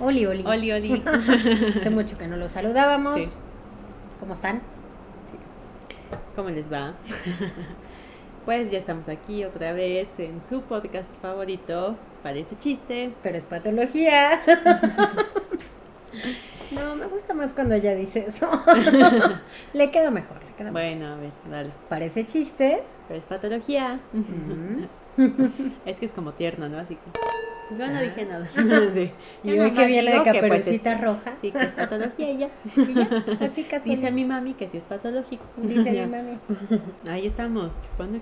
oli, 0.00 0.26
oli. 0.26 0.44
Oli, 0.46 0.72
oli. 0.72 1.02
Hace 1.76 1.90
mucho 1.90 2.18
que 2.18 2.26
no 2.26 2.36
los 2.36 2.50
saludábamos. 2.50 3.16
Sí. 3.16 3.28
¿Cómo 4.20 4.34
están? 4.34 4.60
¿Cómo 6.36 6.50
les 6.50 6.72
va? 6.72 6.94
Pues 8.44 8.70
ya 8.70 8.76
estamos 8.76 9.08
aquí 9.08 9.42
otra 9.42 9.72
vez 9.72 10.18
en 10.18 10.44
su 10.44 10.60
podcast 10.60 11.10
favorito. 11.22 11.96
Parece 12.22 12.58
chiste. 12.58 13.10
Pero 13.22 13.38
es 13.38 13.46
patología. 13.46 14.38
no, 16.70 16.94
me 16.94 17.06
gusta 17.06 17.32
más 17.32 17.54
cuando 17.54 17.74
ella 17.74 17.94
dice 17.94 18.26
eso. 18.28 18.46
le 19.72 19.90
queda 19.90 20.10
mejor, 20.10 20.44
le 20.44 20.52
queda 20.56 20.70
mejor. 20.70 20.72
Bueno, 20.72 21.14
a 21.14 21.16
ver, 21.16 21.30
dale. 21.50 21.70
Parece 21.88 22.26
chiste. 22.26 22.82
Pero 23.08 23.18
es 23.18 23.24
patología. 23.24 23.98
Mm. 24.12 24.84
Es 25.86 25.98
que 25.98 26.04
es 26.04 26.12
como 26.12 26.32
tierno, 26.32 26.68
¿no? 26.68 26.78
Así 26.78 26.96
que. 26.96 27.18
Yo 27.78 27.86
no 27.88 28.00
dije 28.00 28.24
nada. 28.24 28.48
Sí. 28.94 29.10
Yo 29.42 29.74
que 29.74 29.86
viene 29.86 30.10
de 30.10 30.12
digo 30.12 30.24
que, 30.24 30.30
pues, 30.30 30.42
caperucita 30.42 30.98
roja. 30.98 31.34
Sí, 31.40 31.50
que 31.50 31.58
es 31.58 31.72
patología 31.72 32.32
ya, 32.38 32.48
así 33.40 33.64
casi. 33.70 33.90
Dice 33.90 34.10
mi 34.10 34.24
mami 34.24 34.54
que 34.54 34.68
sí 34.68 34.76
es 34.78 34.84
patológico. 34.84 35.44
Dice 35.56 35.90
mi 35.90 35.96
Ya. 35.96 36.06
mami. 36.06 36.38
Ahí 37.08 37.26
estamos. 37.26 37.80
chupando 37.82 38.20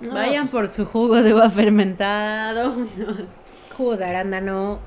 No, 0.00 0.14
Vayan 0.14 0.42
pues- 0.44 0.52
por 0.52 0.68
su 0.68 0.84
jugo 0.86 1.22
de 1.22 1.34
uva 1.34 1.50
fermentado. 1.50 2.74
Jugo 3.76 3.96
de 3.96 4.04
arándano. 4.04 4.78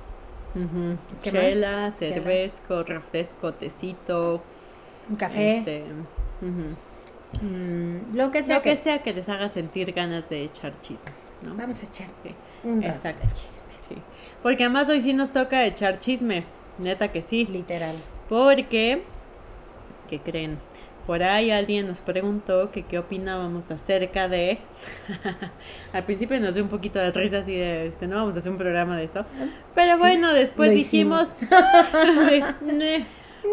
Ujú. 0.55 0.97
¿Qué 1.21 1.31
Chela, 1.31 1.91
cervezco, 1.91 2.83
refresco, 2.83 3.53
tecito. 3.53 4.41
Un 5.09 5.15
café. 5.15 5.57
este, 5.59 5.83
mm, 7.41 8.15
lo 8.15 8.31
que 8.31 8.43
sea. 8.43 8.55
Lo 8.57 8.61
que 8.61 8.71
que- 8.71 8.75
sea 8.75 9.03
que 9.03 9.13
les 9.13 9.29
haga 9.29 9.49
sentir 9.49 9.91
ganas 9.93 10.29
de 10.29 10.43
echar 10.43 10.73
chisme. 10.81 11.11
¿no? 11.43 11.53
Vamos 11.55 11.81
a 11.83 11.85
echar 11.85 12.07
Sí, 12.23 12.31
un 12.63 12.81
exacto. 12.83 13.27
de 13.27 13.33
chisme. 13.33 13.66
Sí. 13.89 13.95
Porque 14.43 14.63
además 14.63 14.89
hoy 14.89 15.01
sí 15.01 15.13
nos 15.13 15.31
toca 15.31 15.65
echar 15.65 15.99
chisme. 15.99 16.43
Neta 16.77 17.11
que 17.11 17.21
sí. 17.21 17.45
Literal. 17.45 17.95
Porque, 18.29 19.03
¿qué 20.09 20.19
creen? 20.19 20.57
Por 21.05 21.23
ahí 21.23 21.51
alguien 21.51 21.87
nos 21.87 22.01
preguntó 22.01 22.69
que 22.71 22.83
qué 22.83 22.99
opinábamos 22.99 23.71
acerca 23.71 24.27
de... 24.27 24.57
Al 25.93 26.03
principio 26.03 26.37
nos 26.39 26.55
dio 26.55 26.63
un 26.63 26.69
poquito 26.69 26.99
de 26.99 27.11
risa 27.11 27.39
así 27.39 27.53
de, 27.55 27.87
este, 27.87 28.07
no 28.07 28.17
vamos 28.17 28.35
a 28.35 28.39
hacer 28.39 28.51
un 28.51 28.57
programa 28.57 28.97
de 28.97 29.05
eso. 29.05 29.25
Pero 29.73 29.93
Sí, 29.93 29.99
bueno, 29.99 30.33
después 30.33 30.71
dijimos... 30.71 31.29
sí, 31.39 32.41
"Ne, 32.61 33.07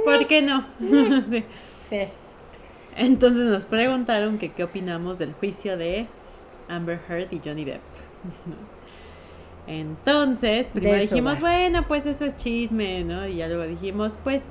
¿Por 0.05 0.27
qué 0.27 0.42
no? 0.42 0.66
Sí. 1.90 2.08
Entonces 2.96 3.44
nos 3.44 3.66
preguntaron 3.66 4.38
que 4.38 4.50
qué 4.52 4.64
opinamos 4.64 5.18
del 5.18 5.32
juicio 5.34 5.77
de 5.77 6.06
Amber 6.68 6.98
Heard 7.08 7.32
y 7.32 7.40
Johnny 7.44 7.64
Depp. 7.64 7.80
Entonces, 9.67 10.67
primero 10.73 10.98
dijimos, 11.01 11.37
va. 11.37 11.41
bueno, 11.41 11.84
pues 11.89 12.05
eso 12.07 12.25
es 12.25 12.37
chisme, 12.37 13.03
¿no? 13.05 13.27
Y 13.27 13.37
ya 13.37 13.48
luego 13.48 13.65
dijimos, 13.65 14.15
pues 14.23 14.43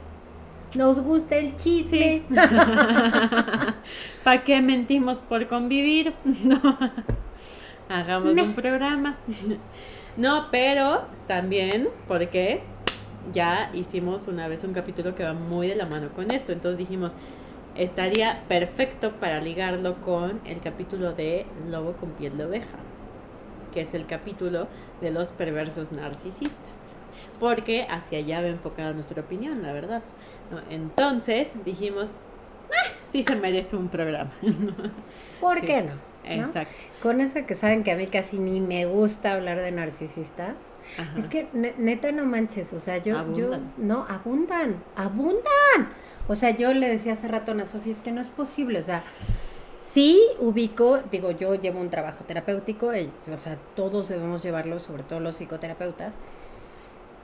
Nos 0.75 0.99
gusta 1.01 1.35
el 1.35 1.55
chisme. 1.55 2.23
¿Para 4.23 4.43
qué 4.43 4.61
mentimos 4.61 5.19
por 5.19 5.47
convivir? 5.47 6.13
No. 6.43 6.59
Hagamos 7.89 8.35
No. 8.35 8.43
un 8.43 8.53
programa. 8.53 9.17
No, 10.17 10.47
pero 10.51 11.03
también 11.27 11.89
porque 12.07 12.61
ya 13.33 13.69
hicimos 13.73 14.27
una 14.27 14.47
vez 14.47 14.63
un 14.63 14.73
capítulo 14.73 15.13
que 15.15 15.23
va 15.23 15.33
muy 15.33 15.67
de 15.67 15.75
la 15.75 15.85
mano 15.85 16.09
con 16.09 16.31
esto. 16.31 16.51
Entonces 16.53 16.77
dijimos, 16.79 17.13
estaría 17.75 18.43
perfecto 18.47 19.11
para 19.19 19.39
ligarlo 19.41 19.95
con 20.01 20.39
el 20.45 20.59
capítulo 20.61 21.13
de 21.13 21.45
Lobo 21.69 21.93
con 21.93 22.09
piel 22.11 22.35
de 22.37 22.45
oveja, 22.45 22.77
que 23.73 23.81
es 23.81 23.93
el 23.93 24.05
capítulo 24.05 24.67
de 25.01 25.11
los 25.11 25.31
perversos 25.31 25.91
narcisistas. 25.91 26.53
Porque 27.39 27.85
hacia 27.89 28.19
allá 28.19 28.41
va 28.41 28.47
enfocada 28.47 28.93
nuestra 28.93 29.21
opinión, 29.21 29.63
la 29.63 29.73
verdad. 29.73 30.01
¿no? 30.51 30.59
Entonces 30.69 31.47
dijimos, 31.65 32.11
"Ah, 32.71 32.91
sí 33.11 33.23
se 33.23 33.35
merece 33.35 33.75
un 33.75 33.89
programa. 33.89 34.31
¿Por 35.41 35.59
Sí. 35.59 35.65
qué 35.65 35.81
no? 35.81 35.93
¿No? 35.95 36.29
Exacto. 36.45 36.73
Con 37.01 37.19
eso 37.19 37.45
que 37.45 37.53
saben 37.53 37.83
que 37.83 37.91
a 37.91 37.97
mí 37.97 38.07
casi 38.07 38.39
ni 38.39 38.61
me 38.61 38.85
gusta 38.85 39.33
hablar 39.33 39.57
de 39.59 39.71
narcisistas. 39.71 40.55
Ajá. 40.97 41.19
Es 41.19 41.27
que 41.27 41.47
ne- 41.51 41.73
neta 41.77 42.11
no 42.13 42.23
manches, 42.25 42.71
o 42.71 42.79
sea, 42.79 42.97
yo, 42.97 43.13
yo, 43.35 43.47
Abundan. 43.53 43.73
no, 43.77 44.05
abundan, 44.07 44.75
abundan. 44.95 45.89
O 46.29 46.35
sea, 46.35 46.51
yo 46.51 46.73
le 46.73 46.87
decía 46.87 47.13
hace 47.13 47.27
rato 47.27 47.51
a 47.51 47.55
Ana 47.55 47.65
Sofía, 47.65 47.91
es 47.91 48.01
que 48.01 48.13
no 48.13 48.21
es 48.21 48.29
posible, 48.29 48.79
o 48.79 48.83
sea, 48.83 49.03
sí 49.93 50.19
ubico, 50.39 51.01
digo, 51.11 51.29
yo 51.29 51.53
llevo 51.53 51.79
un 51.79 51.91
trabajo 51.91 52.23
terapéutico, 52.25 52.95
y, 52.95 53.11
o 53.31 53.37
sea, 53.37 53.57
todos 53.75 54.09
debemos 54.09 54.41
llevarlo, 54.41 54.79
sobre 54.79 55.03
todo 55.03 55.19
los 55.19 55.35
psicoterapeutas. 55.35 56.19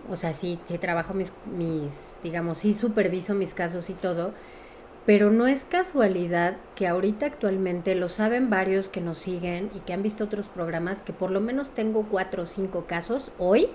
O 0.10 0.16
sea, 0.16 0.36
sí, 0.36 0.60
sí 0.66 0.78
trabajo 0.78 1.16
mis, 1.16 1.34
mis, 1.58 2.20
digamos, 2.22 2.60
sí 2.60 2.74
superviso 2.74 3.34
mis 3.34 3.56
casos 3.56 3.90
y 3.90 3.94
todo, 3.94 4.34
pero 5.08 5.32
no 5.32 5.48
es 5.48 5.66
casualidad 5.66 6.58
que 6.76 6.88
ahorita 6.88 7.26
actualmente 7.26 7.96
lo 7.96 8.08
saben 8.08 8.52
varios 8.52 8.88
que 8.88 9.02
nos 9.02 9.18
siguen 9.18 9.72
y 9.74 9.80
que 9.80 9.94
han 9.94 10.04
visto 10.04 10.24
otros 10.24 10.46
programas, 10.46 11.02
que 11.02 11.14
por 11.14 11.32
lo 11.32 11.42
menos 11.42 11.72
tengo 11.72 12.04
cuatro 12.04 12.44
o 12.44 12.46
cinco 12.46 12.86
casos 12.88 13.32
hoy 13.40 13.70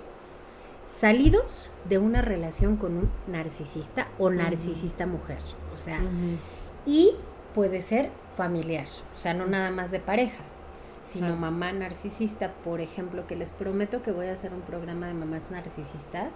salidos 0.99 1.69
de 1.89 1.97
una 1.97 2.21
relación 2.21 2.77
con 2.77 2.95
un 2.95 3.09
narcisista 3.27 4.07
o 4.17 4.29
narcisista 4.29 5.05
mujer. 5.05 5.39
O 5.73 5.77
sea, 5.77 5.97
Ujú. 5.97 6.37
y 6.85 7.15
puede 7.55 7.81
ser 7.81 8.09
familiar, 8.35 8.85
o 9.15 9.17
sea, 9.17 9.33
no 9.33 9.47
nada 9.47 9.71
más 9.71 9.89
de 9.89 9.99
pareja, 10.01 10.43
sino 11.07 11.35
mamá 11.37 11.71
narcisista, 11.71 12.51
por 12.65 12.81
ejemplo, 12.81 13.25
que 13.27 13.35
les 13.35 13.51
prometo 13.51 14.03
que 14.03 14.11
voy 14.11 14.27
a 14.27 14.33
hacer 14.33 14.53
un 14.53 14.61
programa 14.61 15.07
de 15.07 15.13
mamás 15.13 15.43
narcisistas, 15.49 16.33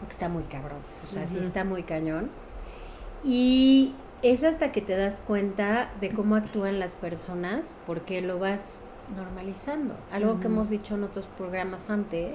porque 0.00 0.12
está 0.12 0.28
muy 0.28 0.42
cabrón, 0.42 0.80
o 1.08 1.12
sea, 1.12 1.26
sí 1.26 1.38
está 1.38 1.62
muy 1.62 1.84
cañón. 1.84 2.28
Y 3.22 3.94
es 4.22 4.42
hasta 4.42 4.72
que 4.72 4.80
te 4.80 4.96
das 4.96 5.20
cuenta 5.20 5.92
de 6.00 6.10
cómo 6.10 6.34
actúan 6.34 6.80
las 6.80 6.96
personas, 6.96 7.66
porque 7.86 8.20
lo 8.20 8.40
vas 8.40 8.78
normalizando. 9.16 9.94
Algo 10.10 10.40
que 10.40 10.48
hemos 10.48 10.70
dicho 10.70 10.96
en 10.96 11.04
otros 11.04 11.26
programas 11.38 11.88
antes, 11.88 12.34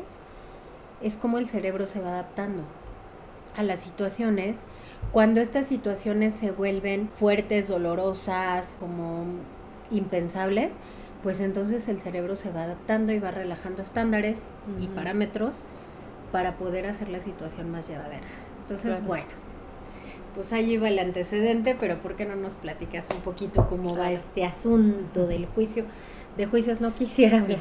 es 1.01 1.17
cómo 1.17 1.39
el 1.39 1.47
cerebro 1.47 1.87
se 1.87 2.01
va 2.01 2.09
adaptando 2.11 2.63
a 3.57 3.63
las 3.63 3.81
situaciones. 3.81 4.65
Cuando 5.11 5.41
estas 5.41 5.67
situaciones 5.67 6.33
se 6.33 6.51
vuelven 6.51 7.09
fuertes, 7.09 7.67
dolorosas, 7.67 8.77
como 8.79 9.25
impensables, 9.91 10.77
pues 11.23 11.39
entonces 11.39 11.87
el 11.87 11.99
cerebro 11.99 12.35
se 12.35 12.51
va 12.51 12.63
adaptando 12.63 13.11
y 13.11 13.19
va 13.19 13.31
relajando 13.31 13.81
estándares 13.81 14.45
y 14.79 14.87
parámetros 14.87 15.63
para 16.31 16.55
poder 16.57 16.85
hacer 16.85 17.09
la 17.09 17.19
situación 17.19 17.71
más 17.71 17.87
llevadera. 17.87 18.27
Entonces, 18.61 18.91
Claro. 18.95 19.05
bueno, 19.07 19.25
pues 20.35 20.53
ahí 20.53 20.73
iba 20.73 20.87
el 20.89 20.99
antecedente, 20.99 21.75
pero 21.79 21.97
¿por 21.99 22.15
qué 22.15 22.25
no 22.25 22.35
nos 22.35 22.55
platicas 22.57 23.07
un 23.15 23.21
poquito 23.21 23.67
cómo 23.67 23.97
va 23.97 24.11
este 24.11 24.45
asunto 24.45 25.25
del 25.25 25.47
juicio? 25.47 25.85
De 26.35 26.45
juicios 26.45 26.81
no 26.81 26.93
quisiera 26.93 27.39
hablar, 27.39 27.59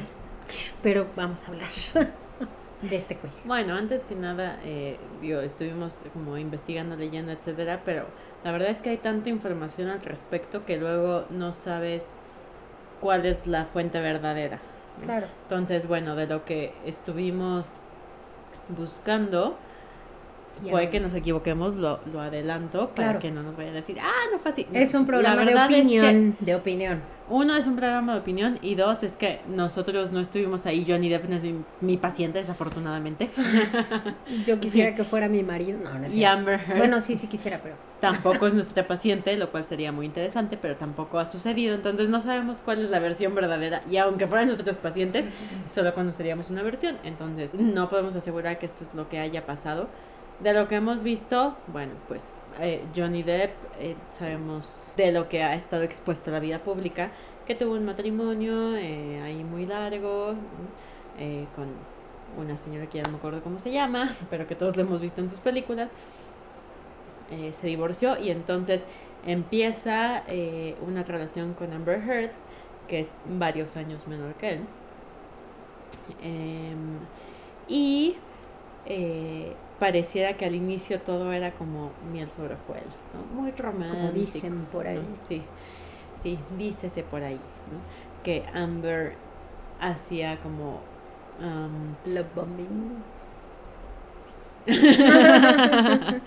pero 0.83 1.07
vamos 1.15 1.43
a 1.45 1.47
hablar 1.47 1.67
de 2.81 2.95
este 2.95 3.15
juicio. 3.15 3.43
Bueno, 3.47 3.75
antes 3.75 4.03
que 4.03 4.15
nada, 4.15 4.59
eh, 4.63 4.97
digo, 5.21 5.41
estuvimos 5.41 6.03
como 6.13 6.37
investigando, 6.37 6.95
leyendo, 6.95 7.31
etcétera, 7.31 7.81
pero 7.83 8.05
la 8.43 8.51
verdad 8.51 8.69
es 8.69 8.81
que 8.81 8.91
hay 8.91 8.97
tanta 8.97 9.29
información 9.29 9.89
al 9.89 10.01
respecto 10.01 10.65
que 10.65 10.77
luego 10.77 11.25
no 11.29 11.53
sabes 11.53 12.17
cuál 13.01 13.25
es 13.25 13.47
la 13.47 13.65
fuente 13.65 13.99
verdadera. 13.99 14.59
¿no? 14.99 15.05
Claro. 15.05 15.27
Entonces, 15.43 15.87
bueno, 15.87 16.15
de 16.15 16.27
lo 16.27 16.45
que 16.45 16.73
estuvimos 16.85 17.81
buscando, 18.69 19.57
Ya 20.63 20.71
puede 20.71 20.89
que 20.89 20.99
nos 20.99 21.13
equivoquemos, 21.13 21.75
lo, 21.75 21.99
lo 22.11 22.19
adelanto, 22.21 22.89
para 22.89 23.07
Claro. 23.07 23.19
que 23.19 23.31
no 23.31 23.43
nos 23.43 23.55
vayan 23.57 23.73
a 23.73 23.77
decir, 23.77 23.97
ah, 24.01 24.11
no 24.31 24.39
fue 24.39 24.51
así. 24.51 24.65
Es 24.73 24.93
un 24.93 25.05
programa 25.05 25.39
de 25.41 25.45
verdad 25.45 25.69
es 25.71 25.75
que- 25.75 25.81
opinión, 25.81 26.37
de 26.39 26.55
opinión. 26.55 27.01
Uno 27.29 27.57
es 27.57 27.67
un 27.67 27.75
programa 27.75 28.13
de 28.13 28.19
opinión 28.21 28.57
y 28.61 28.75
dos 28.75 29.03
es 29.03 29.17
que 29.17 29.41
nosotros 29.49 30.13
no 30.13 30.21
estuvimos 30.21 30.65
ahí. 30.65 30.85
Johnny 30.87 31.09
Depp 31.09 31.27
no 31.27 31.35
es 31.35 31.43
mi, 31.43 31.55
mi 31.81 31.97
paciente, 31.97 32.37
desafortunadamente. 32.39 33.29
Yo 34.47 34.59
quisiera 34.61 34.95
que 34.95 35.03
fuera 35.03 35.27
mi 35.27 35.43
marido. 35.43 35.77
No, 35.83 35.93
no 35.99 36.05
es 36.05 36.15
y. 36.15 36.23
Amber 36.23 36.59
Heard 36.65 36.77
Bueno, 36.77 37.01
sí, 37.01 37.17
sí 37.17 37.27
quisiera, 37.27 37.59
pero. 37.61 37.75
tampoco 37.99 38.47
es 38.47 38.53
nuestra 38.53 38.87
paciente, 38.87 39.35
lo 39.35 39.49
cual 39.51 39.65
sería 39.65 39.91
muy 39.91 40.05
interesante, 40.05 40.57
pero 40.61 40.75
tampoco 40.77 41.19
ha 41.19 41.25
sucedido. 41.25 41.75
Entonces 41.75 42.07
no 42.09 42.21
sabemos 42.21 42.61
cuál 42.61 42.81
es 42.83 42.89
la 42.89 42.99
versión 42.99 43.35
verdadera. 43.35 43.81
Y 43.91 43.97
aunque 43.97 44.25
fueran 44.27 44.47
nuestros 44.47 44.77
pacientes, 44.77 45.25
solo 45.67 45.93
conoceríamos 45.93 46.49
una 46.49 46.63
versión. 46.63 46.95
Entonces 47.03 47.53
no 47.55 47.89
podemos 47.89 48.15
asegurar 48.15 48.57
que 48.59 48.65
esto 48.67 48.85
es 48.85 48.93
lo 48.93 49.09
que 49.09 49.19
haya 49.19 49.45
pasado. 49.45 49.89
De 50.39 50.53
lo 50.53 50.67
que 50.67 50.75
hemos 50.75 51.03
visto, 51.03 51.55
bueno, 51.67 51.93
pues 52.07 52.33
eh, 52.59 52.83
Johnny 52.95 53.23
Depp, 53.23 53.51
eh, 53.79 53.95
sabemos 54.07 54.91
de 54.95 55.11
lo 55.11 55.29
que 55.29 55.43
ha 55.43 55.55
estado 55.55 55.83
expuesto 55.83 56.31
la 56.31 56.39
vida 56.39 56.59
pública, 56.59 57.11
que 57.45 57.55
tuvo 57.55 57.73
un 57.73 57.85
matrimonio 57.85 58.75
eh, 58.75 59.21
ahí 59.23 59.43
muy 59.43 59.65
largo, 59.65 60.35
con 61.55 61.67
una 62.37 62.57
señora 62.57 62.87
que 62.87 62.99
ya 62.99 63.03
no 63.03 63.11
me 63.11 63.17
acuerdo 63.17 63.41
cómo 63.41 63.57
se 63.57 63.71
llama, 63.71 64.13
pero 64.29 64.47
que 64.47 64.55
todos 64.55 64.75
lo 64.75 64.83
hemos 64.83 65.01
visto 65.01 65.21
en 65.21 65.29
sus 65.29 65.39
películas. 65.39 65.91
se 67.29 67.67
divorció 67.67 68.17
y 68.19 68.29
entonces 68.29 68.83
empieza 69.25 70.23
una 70.85 71.03
relación 71.03 71.53
con 71.53 71.73
Amber 71.73 72.01
Heard, 72.07 72.31
que 72.87 72.99
es 73.01 73.09
varios 73.25 73.75
años 73.77 74.07
menor 74.07 74.35
que 74.35 74.49
él. 74.53 74.59
Em, 76.21 76.99
y 77.67 78.17
pareciera 79.79 80.37
que 80.37 80.45
al 80.45 80.55
inicio 80.55 81.01
todo 81.01 81.31
era 81.33 81.51
como 81.51 81.91
miel 82.11 82.31
sobre 82.31 82.55
hojuelas, 82.55 83.05
¿no? 83.13 83.41
Muy 83.41 83.51
romántico. 83.51 83.95
Como 83.95 84.11
dicen 84.11 84.65
por 84.71 84.87
ahí. 84.87 85.05
Sí, 85.27 85.43
sí, 86.21 86.39
dícese 86.57 87.03
por 87.03 87.23
ahí, 87.23 87.35
¿no? 87.35 88.23
Que 88.23 88.45
Amber 88.53 89.15
hacía 89.79 90.37
como... 90.39 90.81
Um, 91.39 91.95
Love 92.05 92.33
bombing. 92.33 93.03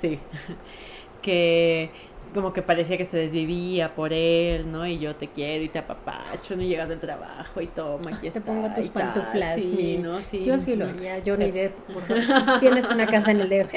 sí. 0.00 0.20
que 1.20 1.90
como 2.32 2.52
que 2.52 2.62
parecía 2.62 2.96
que 2.96 3.04
se 3.04 3.16
desvivía 3.16 3.94
por 3.94 4.12
él, 4.12 4.70
¿no? 4.70 4.86
Y 4.86 4.98
yo 4.98 5.16
te 5.16 5.28
quiero 5.28 5.64
y 5.64 5.68
te 5.68 5.78
apapacho, 5.78 6.56
no 6.56 6.62
llegas 6.62 6.88
del 6.88 7.00
trabajo 7.00 7.60
y 7.60 7.66
toma, 7.66 8.10
aquí 8.14 8.30
Te 8.30 8.40
pongo 8.40 8.72
tus 8.72 8.88
pantuflas. 8.88 9.56
Sí, 9.56 9.98
¿no? 10.00 10.22
Sí, 10.22 10.44
yo 10.44 10.58
sí 10.58 10.76
lo 10.76 10.86
haría, 10.86 11.18
yo 11.18 11.36
ni 11.36 11.50
de, 11.50 11.70
por 11.92 12.02
favor, 12.02 12.60
tienes 12.60 12.88
una 12.88 13.06
casa 13.06 13.32
en 13.32 13.40
el 13.40 13.48
DF. 13.48 13.74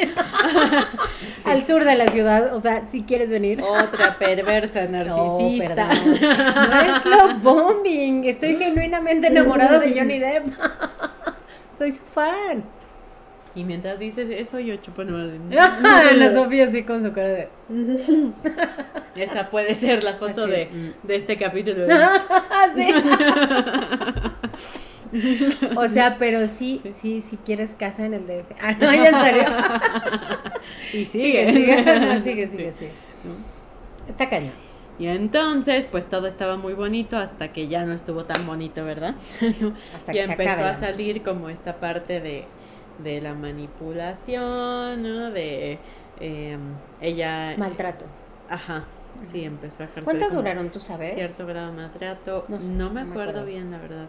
Al 1.45 1.66
sur 1.66 1.84
de 1.84 1.95
la 1.95 2.07
ciudad, 2.07 2.56
o 2.56 2.62
sea, 2.62 2.86
si 2.90 3.04
quieres 3.04 3.30
venir. 3.30 3.62
Otra 3.62 4.18
perversa 4.18 4.86
narcisista. 4.89 5.94
No, 5.94 6.68
no 6.68 6.98
es 6.98 7.06
lo 7.06 7.36
bombing, 7.39 8.25
estoy 8.25 8.56
genuinamente 8.57 9.28
enamorado 9.28 9.80
de 9.80 9.98
Johnny 9.98 10.19
Depp. 10.19 10.46
Soy 11.75 11.92
su 11.92 12.04
fan. 12.04 12.63
Y 13.55 13.63
mientras 13.63 14.00
dices 14.00 14.27
eso, 14.31 14.59
yo 14.59 14.75
chupo 14.77 15.03
nomás. 15.03 15.29
La 15.51 16.31
Sofía 16.33 16.65
así 16.65 16.81
con 16.83 17.03
su 17.03 17.13
cara 17.13 17.29
de. 17.29 17.50
Esa 19.15 19.51
puede 19.51 19.75
ser 19.75 20.03
la 20.03 20.15
foto 20.15 20.47
de, 20.47 20.65
mm. 20.65 20.94
de, 21.07 21.15
este 21.15 21.38
capítulo. 21.38 21.85
o 25.75 25.88
sea, 25.88 26.17
pero 26.17 26.47
sí, 26.47 26.81
sí, 26.91 27.21
si 27.21 27.38
quieres 27.38 27.75
casa 27.75 28.07
en 28.07 28.15
el 28.15 28.25
DF. 28.25 28.51
Ah, 28.59 28.71
no, 28.71 28.91
ya 28.91 29.09
en 29.09 29.21
serio. 29.21 29.44
y 30.94 31.05
sigue. 31.05 31.53
Sigue, 31.53 32.19
sigue, 32.21 32.47
sigue, 32.47 32.89
Está 34.07 34.27
cañón. 34.29 34.53
Y 34.97 35.07
entonces, 35.07 35.88
pues 35.89 36.07
todo 36.07 36.27
estaba 36.27 36.57
muy 36.57 36.73
bonito 36.73 37.17
hasta 37.17 37.51
que 37.51 37.67
ya 37.67 37.85
no 37.85 37.94
estuvo 37.94 38.25
tan 38.25 38.45
bonito, 38.47 38.83
¿verdad? 38.83 39.15
Hasta 39.95 40.13
y 40.13 40.19
empezó 40.19 40.65
a 40.65 40.73
salir 40.73 41.21
como 41.23 41.50
esta 41.50 41.79
parte 41.79 42.19
de 42.19 42.45
de 43.00 43.22
la 43.22 43.34
manipulación, 43.34 45.04
¿no? 45.04 45.31
De 45.31 45.80
em, 46.19 46.60
ella... 47.01 47.56
Maltrato. 47.57 48.06
Ajá, 48.50 48.86
sí, 49.22 49.44
empezó 49.44 49.84
a 49.84 49.86
ejercer... 49.86 50.04
¿Cuánto 50.04 50.30
duraron, 50.30 50.69
tú 50.69 50.80
sabes? 50.80 51.13
Cierto 51.13 51.45
grado 51.45 51.72
de 51.72 51.78
maltrato. 51.78 52.45
No, 52.50 52.90
me, 52.90 53.01
acuerdo 53.01 53.45
bien, 53.45 53.72
la 53.72 53.80
verdad. 53.80 54.07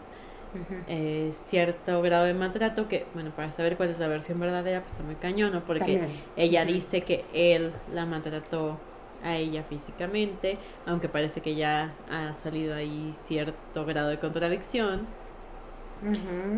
Eh, 0.86 1.30
cierto 1.32 2.00
grado 2.02 2.26
de 2.26 2.34
maltrato 2.34 2.86
que, 2.86 3.06
bueno, 3.14 3.30
para 3.34 3.50
saber 3.50 3.76
cuál 3.76 3.90
es 3.90 3.98
la 3.98 4.06
versión 4.06 4.38
verdadera, 4.38 4.80
pues 4.80 4.92
está 4.92 5.04
muy 5.04 5.16
cañón, 5.16 5.52
¿no? 5.52 5.64
Porque 5.64 6.08
ella 6.36 6.64
dice 6.64 7.02
que 7.02 7.24
él 7.32 7.72
la 7.92 8.06
maltrató 8.06 8.78
a 9.24 9.36
ella 9.36 9.64
físicamente, 9.64 10.58
aunque 10.86 11.08
parece 11.08 11.40
que 11.40 11.54
ya 11.54 11.94
ha 12.10 12.34
salido 12.34 12.74
ahí 12.74 13.12
cierto 13.14 13.84
grado 13.84 14.10
de 14.10 14.18
contradicción. 14.18 15.06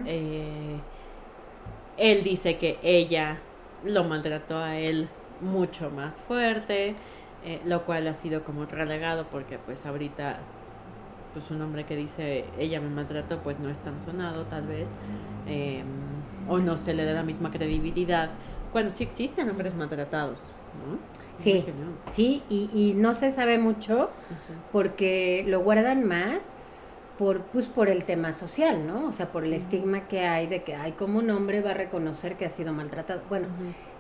eh, 0.06 0.80
él 1.96 2.22
dice 2.22 2.56
que 2.58 2.78
ella 2.82 3.38
lo 3.84 4.04
maltrató 4.04 4.58
a 4.58 4.76
él 4.76 5.08
mucho 5.40 5.90
más 5.90 6.20
fuerte, 6.22 6.94
eh, 7.44 7.60
lo 7.64 7.84
cual 7.84 8.06
ha 8.06 8.14
sido 8.14 8.44
como 8.44 8.64
relegado 8.66 9.26
porque 9.30 9.58
pues 9.58 9.86
ahorita 9.86 10.38
pues 11.32 11.50
un 11.50 11.60
hombre 11.60 11.84
que 11.84 11.96
dice 11.96 12.46
ella 12.58 12.80
me 12.80 12.88
maltrató 12.88 13.38
pues 13.40 13.58
no 13.60 13.68
es 13.68 13.78
tan 13.78 14.02
sonado 14.04 14.44
tal 14.44 14.66
vez 14.66 14.90
em, 15.46 15.86
o 16.48 16.58
no 16.58 16.78
se 16.78 16.94
le 16.94 17.04
da 17.04 17.12
la 17.12 17.22
misma 17.22 17.50
credibilidad 17.50 18.30
cuando 18.72 18.90
sí 18.90 19.04
existen 19.04 19.48
hombres 19.50 19.74
maltratados, 19.74 20.40
¿no? 20.80 20.98
Sí, 21.36 21.64
sí, 22.12 22.42
y, 22.48 22.70
y, 22.72 22.94
no 22.94 23.14
se 23.14 23.30
sabe 23.30 23.58
mucho 23.58 24.10
porque 24.72 25.44
lo 25.46 25.60
guardan 25.60 26.08
más 26.08 26.56
por, 27.18 27.42
pues, 27.44 27.66
por 27.66 27.88
el 27.88 28.04
tema 28.04 28.32
social, 28.32 28.86
¿no? 28.86 29.08
O 29.08 29.12
sea, 29.12 29.32
por 29.32 29.44
el 29.44 29.52
estigma 29.52 30.06
que 30.08 30.26
hay 30.26 30.46
de 30.46 30.62
que, 30.62 30.74
hay 30.74 30.92
como 30.92 31.18
un 31.18 31.30
hombre 31.30 31.60
va 31.62 31.70
a 31.70 31.74
reconocer 31.74 32.36
que 32.36 32.46
ha 32.46 32.50
sido 32.50 32.72
maltratado. 32.72 33.22
Bueno, 33.28 33.48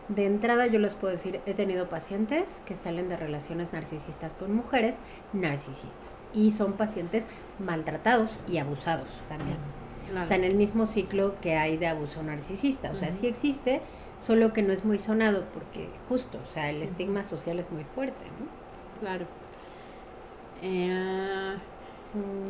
de 0.08 0.26
entrada 0.26 0.66
yo 0.66 0.78
les 0.78 0.94
puedo 0.94 1.12
decir, 1.12 1.40
he 1.46 1.54
tenido 1.54 1.88
pacientes 1.88 2.62
que 2.66 2.76
salen 2.76 3.08
de 3.08 3.16
relaciones 3.16 3.72
narcisistas 3.72 4.36
con 4.36 4.54
mujeres 4.54 4.98
narcisistas 5.32 6.26
y 6.32 6.52
son 6.52 6.74
pacientes 6.74 7.26
maltratados 7.58 8.38
y 8.48 8.58
abusados 8.58 9.08
también. 9.28 9.56
O 10.22 10.24
sea, 10.24 10.36
en 10.36 10.44
el 10.44 10.54
mismo 10.54 10.86
ciclo 10.86 11.34
que 11.40 11.56
hay 11.56 11.76
de 11.78 11.88
abuso 11.88 12.22
narcisista. 12.22 12.92
O 12.92 12.96
sea, 12.96 13.10
sí 13.10 13.26
existe, 13.26 13.80
solo 14.20 14.52
que 14.52 14.62
no 14.62 14.72
es 14.72 14.84
muy 14.84 15.00
sonado 15.00 15.44
porque 15.52 15.88
justo, 16.08 16.38
o 16.46 16.52
sea, 16.52 16.70
el 16.70 16.82
estigma 16.82 17.24
social 17.24 17.58
es 17.58 17.72
muy 17.72 17.82
fuerte, 17.82 18.24
¿no? 18.38 19.00
Claro. 19.00 19.26
Eh, 20.62 21.56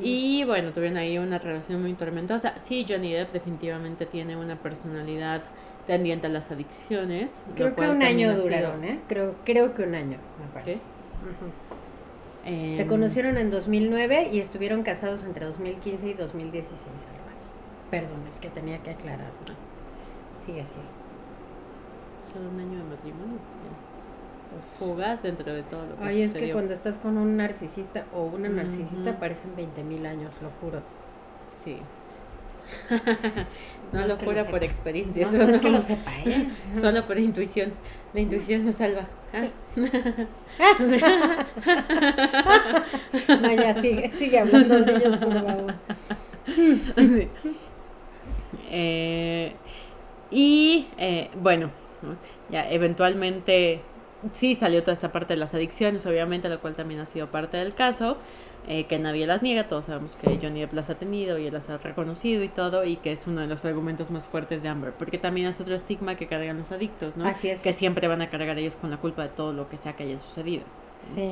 y 0.03 0.45
bueno, 0.45 0.73
tuvieron 0.73 0.99
ahí 0.99 1.19
una 1.19 1.39
relación 1.39 1.83
muy 1.83 1.95
tormentosa. 1.95 2.59
Sí, 2.59 2.87
Johnny 2.89 3.13
Depp 3.13 3.33
definitivamente 3.33 4.07
tiene 4.07 4.37
una 4.37 4.57
personalidad 4.57 5.43
tendiente 5.87 6.27
a 6.27 6.31
las 6.31 6.51
adicciones. 6.51 7.45
Creo 7.55 7.75
que 7.75 7.89
un 7.89 8.03
año 8.03 8.37
duraron, 8.37 8.85
¿eh? 8.85 9.01
Creo, 9.09 9.35
creo 9.45 9.75
que 9.75 9.83
un 9.83 9.95
año, 9.95 10.19
me 10.41 10.53
parece. 10.53 10.85
Se 12.45 12.83
em, 12.83 12.89
conocieron 12.89 13.39
en 13.39 13.51
2009 13.51 14.31
y 14.33 14.39
estuvieron 14.39 14.85
casados 14.85 15.25
entre 15.25 15.47
2015 15.47 16.09
y 16.09 16.15
2016, 16.15 16.85
algo 16.87 17.29
así. 17.35 17.47
Perdón, 17.91 18.25
es 18.29 18.39
que 18.39 18.51
tenía 18.51 18.79
que 18.83 18.91
aclarar. 18.91 19.33
Sigue, 20.39 20.65
sigue. 20.65 20.97
Solo 22.23 22.49
un 22.51 22.61
año 22.61 22.79
de 22.79 22.85
matrimonio. 22.85 23.39
Jugas 24.79 25.23
dentro 25.23 25.53
de 25.53 25.63
todo 25.63 25.87
lo 25.87 25.97
que 25.97 26.05
Ay, 26.05 26.23
es 26.23 26.35
que 26.35 26.53
cuando 26.53 26.73
estás 26.73 26.99
con 26.99 27.19
un 27.19 27.37
narcisista 27.37 28.07
o 28.15 28.25
una 28.25 28.49
narcisista 28.49 29.19
parecen 29.19 29.55
20 29.57 29.83
mil 29.85 30.07
años, 30.07 30.33
lo 30.43 30.51
juro. 30.61 30.83
Sí. 31.65 31.79
no, 33.93 34.07
lo 34.07 34.17
juro 34.17 34.45
por 34.47 34.65
experiencia. 34.65 35.29
No, 35.31 35.43
es 35.43 35.61
que 35.61 35.71
lo 35.71 35.81
sepa, 35.81 36.13
¿eh? 36.25 36.49
Solo 36.81 37.07
por 37.07 37.19
intuición. 37.19 37.73
La 38.13 38.21
intuición 38.21 38.65
nos 38.65 38.77
salva. 38.77 39.07
Ah. 39.33 39.49
no, 43.29 43.53
ya 43.53 43.75
sigue, 43.81 44.09
sigue 44.11 44.39
hablando 44.39 44.81
de 44.81 44.97
ellos, 44.97 45.17
por 45.19 45.33
favor. 45.35 45.75
Eh, 48.71 49.53
y 50.31 50.89
eh, 50.99 51.31
bueno, 51.41 51.71
ya 52.51 52.71
eventualmente 52.71 53.83
sí 54.33 54.55
salió 54.55 54.83
toda 54.83 54.93
esta 54.93 55.13
parte 55.13 55.35
de 55.35 55.41
las 55.41 55.55
adicciones, 55.55 56.07
obviamente, 56.07 56.49
lo 56.49 56.61
cual 56.61 56.75
también 56.75 57.01
ha 57.01 57.07
sido 57.07 57.29
parte 57.29 57.57
del 57.57 57.75
caso, 57.75 58.17
eh, 58.69 58.85
que 58.87 58.99
nadie 58.99 59.27
las 59.27 59.43
niega, 59.43 59.69
todos 59.69 59.85
sabemos 59.87 60.17
que 60.17 60.39
Johnny 60.43 60.61
Depp 60.61 60.73
las 60.75 60.91
ha 60.91 60.97
tenido 60.97 61.39
y 61.39 61.47
él 61.47 61.53
las 61.53 61.71
ha 61.71 61.79
reconocido 61.79 62.43
y 62.43 62.49
todo, 62.49 62.85
y 62.85 62.97
que 62.97 63.13
es 63.13 63.27
uno 63.27 63.41
de 63.41 63.47
los 63.47 63.65
argumentos 63.65 64.11
más 64.11 64.27
fuertes 64.27 64.63
de 64.63 64.69
Amber, 64.69 64.93
porque 64.93 65.19
también 65.19 65.47
es 65.47 65.61
otro 65.61 65.75
estigma 65.75 66.17
que 66.17 66.27
cargan 66.27 66.59
los 66.59 66.73
adictos, 66.73 67.17
¿no? 67.17 67.27
Así 67.27 67.49
es. 67.49 67.61
Que 67.61 67.73
siempre 67.73 68.09
van 68.09 68.23
a 68.23 68.31
cargar 68.31 68.59
ellos 68.59 68.77
con 68.77 68.91
la 68.91 68.97
culpa 68.97 69.23
de 69.23 69.29
todo 69.29 69.53
lo 69.53 69.69
que 69.69 69.77
sea 69.77 69.95
que 69.95 70.05
haya 70.05 70.19
sucedido. 70.19 70.65
Sí. 71.01 71.31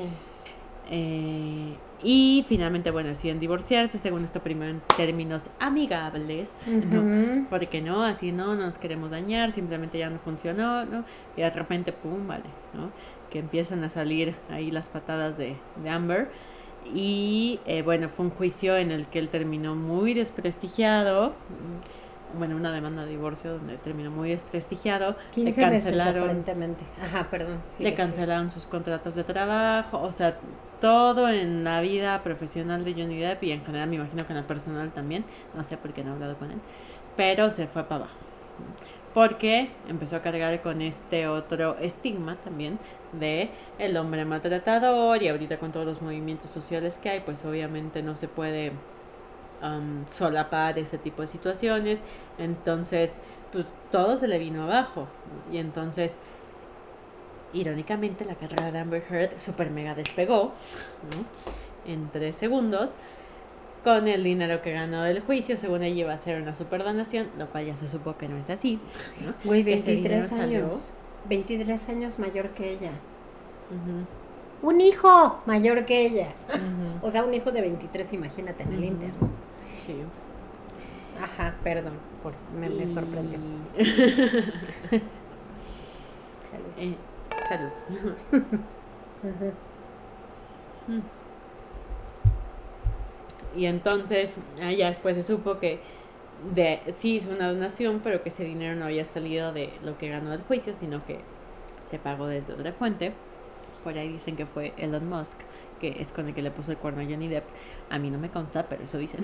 Eh, 0.90 1.74
y 2.04 2.44
finalmente, 2.46 2.90
bueno, 2.90 3.08
deciden 3.08 3.40
divorciarse, 3.40 3.96
según 3.96 4.24
esto 4.24 4.40
primero 4.40 4.70
en 4.70 4.82
términos 4.94 5.48
amigables, 5.58 6.66
¿no? 6.68 7.46
Porque 7.48 7.80
no, 7.80 8.04
así 8.04 8.30
no, 8.30 8.54
no 8.54 8.66
nos 8.66 8.76
queremos 8.76 9.10
dañar, 9.10 9.52
simplemente 9.52 9.98
ya 9.98 10.10
no 10.10 10.18
funcionó, 10.18 10.84
¿no? 10.84 11.04
Y 11.34 11.40
de 11.40 11.50
repente, 11.50 11.92
pum, 11.92 12.28
vale, 12.28 12.44
¿no? 12.74 12.90
Que 13.30 13.38
empiezan 13.38 13.82
a 13.84 13.88
salir 13.88 14.34
ahí 14.50 14.70
las 14.70 14.90
patadas 14.90 15.38
de, 15.38 15.56
de 15.82 15.88
Amber. 15.88 16.30
Y 16.94 17.60
eh, 17.64 17.80
bueno, 17.80 18.10
fue 18.10 18.26
un 18.26 18.30
juicio 18.30 18.76
en 18.76 18.90
el 18.90 19.06
que 19.06 19.18
él 19.18 19.30
terminó 19.30 19.74
muy 19.74 20.12
desprestigiado 20.12 21.34
bueno, 22.36 22.56
una 22.56 22.72
demanda 22.72 23.04
de 23.04 23.10
divorcio 23.10 23.52
donde 23.52 23.76
terminó 23.78 24.10
muy 24.10 24.30
desprestigiado. 24.30 25.16
15 25.32 25.60
le 25.60 25.70
cancelaron, 25.70 26.22
aparentemente. 26.24 26.84
Ajá, 27.00 27.28
perdón. 27.30 27.60
le 27.78 27.94
cancelaron 27.94 28.50
sus 28.50 28.66
contratos 28.66 29.14
de 29.14 29.24
trabajo, 29.24 30.00
o 30.00 30.12
sea, 30.12 30.36
todo 30.84 31.30
en 31.30 31.64
la 31.64 31.80
vida 31.80 32.22
profesional 32.22 32.84
de 32.84 32.92
Johnny 32.92 33.16
Depp 33.16 33.42
y 33.42 33.52
en 33.52 33.64
general 33.64 33.88
me 33.88 33.96
imagino 33.96 34.26
que 34.26 34.34
en 34.34 34.40
la 34.40 34.46
personal 34.46 34.92
también, 34.92 35.24
no 35.54 35.64
sé 35.64 35.78
por 35.78 35.94
qué 35.94 36.04
no 36.04 36.10
he 36.10 36.12
hablado 36.12 36.36
con 36.36 36.50
él, 36.50 36.58
pero 37.16 37.50
se 37.50 37.66
fue 37.66 37.84
para 37.84 38.04
abajo. 38.04 38.18
porque 39.14 39.70
empezó 39.88 40.16
a 40.16 40.20
cargar 40.20 40.60
con 40.60 40.82
este 40.82 41.26
otro 41.26 41.78
estigma 41.78 42.36
también 42.44 42.78
de 43.18 43.48
el 43.78 43.96
hombre 43.96 44.26
maltratador 44.26 45.22
y 45.22 45.28
ahorita 45.28 45.58
con 45.58 45.72
todos 45.72 45.86
los 45.86 46.02
movimientos 46.02 46.50
sociales 46.50 46.98
que 47.02 47.08
hay, 47.08 47.20
pues 47.20 47.46
obviamente 47.46 48.02
no 48.02 48.14
se 48.14 48.28
puede 48.28 48.72
um, 49.62 50.04
solapar 50.08 50.78
ese 50.78 50.98
tipo 50.98 51.22
de 51.22 51.28
situaciones, 51.28 52.02
entonces 52.36 53.22
pues 53.52 53.64
todo 53.90 54.18
se 54.18 54.28
le 54.28 54.38
vino 54.38 54.64
abajo 54.64 55.06
y 55.50 55.56
entonces 55.56 56.18
irónicamente 57.54 58.24
la 58.24 58.34
carrera 58.34 58.70
de 58.70 58.78
Amber 58.78 59.04
Heard 59.08 59.38
super 59.38 59.70
mega 59.70 59.94
despegó 59.94 60.52
en 61.86 62.10
tres 62.10 62.36
segundos 62.36 62.92
con 63.84 64.08
el 64.08 64.24
dinero 64.24 64.62
que 64.62 64.72
ganó 64.72 65.02
del 65.02 65.20
juicio, 65.20 65.58
según 65.58 65.82
ella 65.82 66.00
iba 66.00 66.12
a 66.14 66.18
ser 66.18 66.40
una 66.40 66.54
superdonación, 66.54 67.28
lo 67.38 67.48
cual 67.48 67.66
ya 67.66 67.76
se 67.76 67.86
supo 67.86 68.16
que 68.16 68.28
no 68.28 68.38
es 68.38 68.48
así. 68.48 68.80
Güey, 69.44 69.62
23 69.62 70.32
años. 70.32 70.92
23 71.28 71.88
años 71.90 72.18
mayor 72.18 72.48
que 72.50 72.72
ella. 72.72 72.92
Un 74.62 74.80
hijo 74.80 75.40
mayor 75.44 75.84
que 75.84 76.06
ella. 76.06 76.28
O 77.02 77.10
sea, 77.10 77.24
un 77.24 77.34
hijo 77.34 77.52
de 77.52 77.60
23, 77.60 78.14
imagínate, 78.14 78.62
en 78.62 78.72
el 78.72 78.84
Inter. 78.84 79.10
Sí. 79.78 79.94
Ajá, 81.22 81.54
perdón, 81.62 81.92
por, 82.22 82.32
me, 82.58 82.86
sorprendió. 82.86 83.38
Eh, 86.76 86.94
salud. 87.48 87.70
Y 93.56 93.66
entonces, 93.66 94.36
ah, 94.60 94.72
ya 94.72 94.88
después 94.88 95.16
se 95.16 95.22
supo 95.22 95.58
que 95.58 95.78
de, 96.54 96.80
sí 96.92 97.16
hizo 97.16 97.30
una 97.30 97.50
donación, 97.52 98.00
pero 98.02 98.22
que 98.22 98.28
ese 98.28 98.44
dinero 98.44 98.74
no 98.74 98.86
había 98.86 99.04
salido 99.04 99.52
de 99.52 99.70
lo 99.82 99.96
que 99.96 100.08
ganó 100.08 100.30
del 100.30 100.42
juicio, 100.42 100.74
sino 100.74 101.04
que 101.06 101.20
se 101.88 101.98
pagó 101.98 102.26
desde 102.26 102.52
otra 102.52 102.72
fuente. 102.72 103.12
Por 103.84 103.96
ahí 103.96 104.08
dicen 104.08 104.36
que 104.36 104.46
fue 104.46 104.72
Elon 104.76 105.08
Musk, 105.08 105.38
que 105.80 105.96
es 106.00 106.10
con 106.10 106.28
el 106.28 106.34
que 106.34 106.42
le 106.42 106.50
puso 106.50 106.72
el 106.72 106.78
cuerno 106.78 107.02
a 107.02 107.04
Johnny 107.04 107.28
Depp. 107.28 107.44
A 107.90 107.98
mí 107.98 108.10
no 108.10 108.18
me 108.18 108.30
consta, 108.30 108.66
pero 108.68 108.82
eso 108.82 108.98
dicen. 108.98 109.20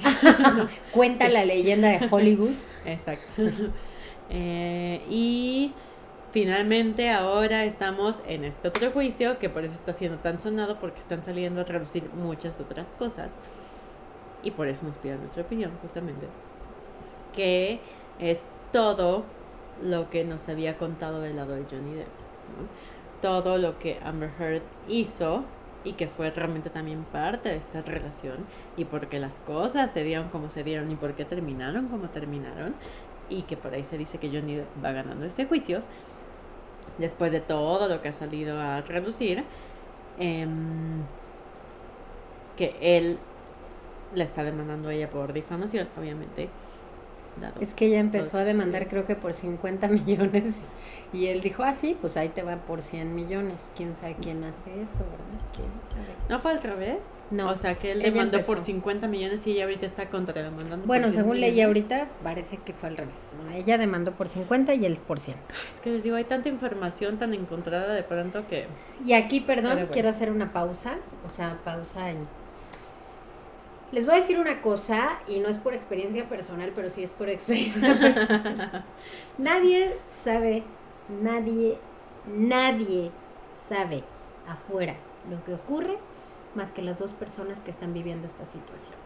Cuenta 0.92 1.28
la 1.28 1.44
leyenda 1.44 1.88
de 1.88 2.08
Hollywood. 2.10 2.52
Exacto. 2.84 3.42
Eh, 4.28 5.02
y 5.10 5.72
finalmente 6.32 7.10
ahora 7.10 7.64
estamos 7.64 8.22
en 8.26 8.44
este 8.44 8.68
otro 8.68 8.90
juicio, 8.92 9.38
que 9.38 9.48
por 9.48 9.64
eso 9.64 9.74
está 9.74 9.92
siendo 9.92 10.18
tan 10.18 10.38
sonado, 10.38 10.78
porque 10.78 11.00
están 11.00 11.22
saliendo 11.22 11.60
a 11.60 11.64
traducir 11.64 12.04
muchas 12.14 12.60
otras 12.60 12.92
cosas. 12.92 13.32
Y 14.42 14.52
por 14.52 14.68
eso 14.68 14.86
nos 14.86 14.96
piden 14.96 15.20
nuestra 15.20 15.42
opinión 15.42 15.72
justamente, 15.82 16.26
que 17.34 17.80
es 18.18 18.46
todo 18.72 19.24
lo 19.82 20.10
que 20.10 20.24
nos 20.24 20.48
había 20.48 20.76
contado 20.78 21.20
del 21.20 21.36
lado 21.36 21.54
de 21.54 21.64
Johnny 21.70 21.94
Depp, 21.94 22.08
todo 23.22 23.58
lo 23.58 23.78
que 23.78 23.98
Amber 24.02 24.30
Heard 24.38 24.62
hizo 24.88 25.44
y 25.84 25.94
que 25.94 26.08
fue 26.08 26.30
realmente 26.30 26.70
también 26.70 27.04
parte 27.04 27.48
de 27.48 27.56
esta 27.56 27.82
relación 27.82 28.36
y 28.76 28.84
porque 28.84 29.18
las 29.18 29.36
cosas 29.40 29.90
se 29.90 30.04
dieron 30.04 30.28
como 30.28 30.50
se 30.50 30.62
dieron 30.62 30.90
y 30.90 30.94
por 30.94 31.14
qué 31.14 31.24
terminaron 31.24 31.88
como 31.88 32.08
terminaron 32.08 32.74
y 33.30 33.42
que 33.42 33.56
por 33.56 33.72
ahí 33.72 33.84
se 33.84 33.96
dice 33.96 34.18
que 34.18 34.28
Johnny 34.28 34.56
Depp 34.56 34.84
va 34.84 34.92
ganando 34.92 35.24
este 35.24 35.46
juicio 35.46 35.82
después 36.98 37.32
de 37.32 37.40
todo 37.40 37.88
lo 37.88 38.02
que 38.02 38.08
ha 38.08 38.12
salido 38.12 38.60
a 38.60 38.82
reducir 38.82 39.44
em, 40.18 41.02
que 42.56 42.76
él 42.80 43.18
la 44.14 44.24
está 44.24 44.44
demandando 44.44 44.90
ella 44.90 45.10
por 45.10 45.32
difamación, 45.32 45.88
obviamente. 45.98 46.48
Es 47.60 47.74
que 47.74 47.86
ella 47.86 47.98
empezó 47.98 48.38
a 48.38 48.44
demandar 48.44 48.88
creo 48.88 49.06
que 49.06 49.16
por 49.16 49.32
50 49.32 49.88
millones 49.88 50.64
y 51.12 51.26
él 51.26 51.40
dijo, 51.40 51.64
ah, 51.64 51.74
sí, 51.74 51.96
pues 52.00 52.16
ahí 52.16 52.28
te 52.28 52.44
va 52.44 52.56
por 52.56 52.82
100 52.82 53.14
millones. 53.14 53.72
¿Quién 53.76 53.96
sabe 53.96 54.16
quién 54.22 54.44
hace 54.44 54.70
eso, 54.80 55.00
verdad? 55.00 55.42
¿Quién 55.52 55.68
sabe? 55.90 56.14
¿No 56.28 56.38
fue 56.38 56.52
al 56.52 56.62
revés? 56.62 56.98
No. 57.32 57.50
O 57.50 57.56
sea, 57.56 57.74
que 57.74 57.92
él 57.92 58.02
demandó 58.02 58.40
por 58.42 58.60
50 58.60 59.08
millones 59.08 59.44
y 59.46 59.52
ella 59.52 59.64
ahorita 59.64 59.86
está 59.86 60.08
contra 60.08 60.40
demandando 60.40 60.86
Bueno, 60.86 61.08
según 61.08 61.40
leí 61.40 61.60
ahorita, 61.60 62.06
parece 62.22 62.58
que 62.58 62.72
fue 62.72 62.90
al 62.90 62.96
revés. 62.96 63.30
Ella 63.52 63.76
demandó 63.76 64.12
por 64.12 64.28
50 64.28 64.74
y 64.74 64.86
él 64.86 64.98
por 64.98 65.18
100. 65.18 65.36
Es 65.68 65.80
que 65.80 65.90
les 65.90 66.04
digo, 66.04 66.14
hay 66.14 66.24
tanta 66.24 66.48
información 66.48 67.18
tan 67.18 67.34
encontrada 67.34 67.92
de 67.92 68.04
pronto 68.04 68.46
que... 68.46 68.66
Y 69.04 69.14
aquí, 69.14 69.40
perdón, 69.40 69.88
quiero 69.90 70.10
hacer 70.10 70.30
una 70.30 70.52
pausa, 70.52 70.98
o 71.26 71.30
sea, 71.30 71.58
pausa 71.64 72.10
en 72.10 72.18
les 73.92 74.06
voy 74.06 74.14
a 74.14 74.18
decir 74.18 74.38
una 74.38 74.62
cosa, 74.62 75.18
y 75.26 75.40
no 75.40 75.48
es 75.48 75.58
por 75.58 75.74
experiencia 75.74 76.28
personal, 76.28 76.72
pero 76.74 76.88
sí 76.88 77.02
es 77.02 77.12
por 77.12 77.28
experiencia 77.28 77.94
personal. 78.00 78.84
nadie 79.38 79.96
sabe, 80.22 80.62
nadie, 81.22 81.78
nadie 82.26 83.10
sabe 83.68 84.04
afuera 84.46 84.96
lo 85.28 85.42
que 85.44 85.54
ocurre 85.54 85.98
más 86.54 86.70
que 86.72 86.82
las 86.82 86.98
dos 86.98 87.12
personas 87.12 87.62
que 87.62 87.70
están 87.70 87.92
viviendo 87.92 88.26
esta 88.26 88.44
situación. 88.44 88.96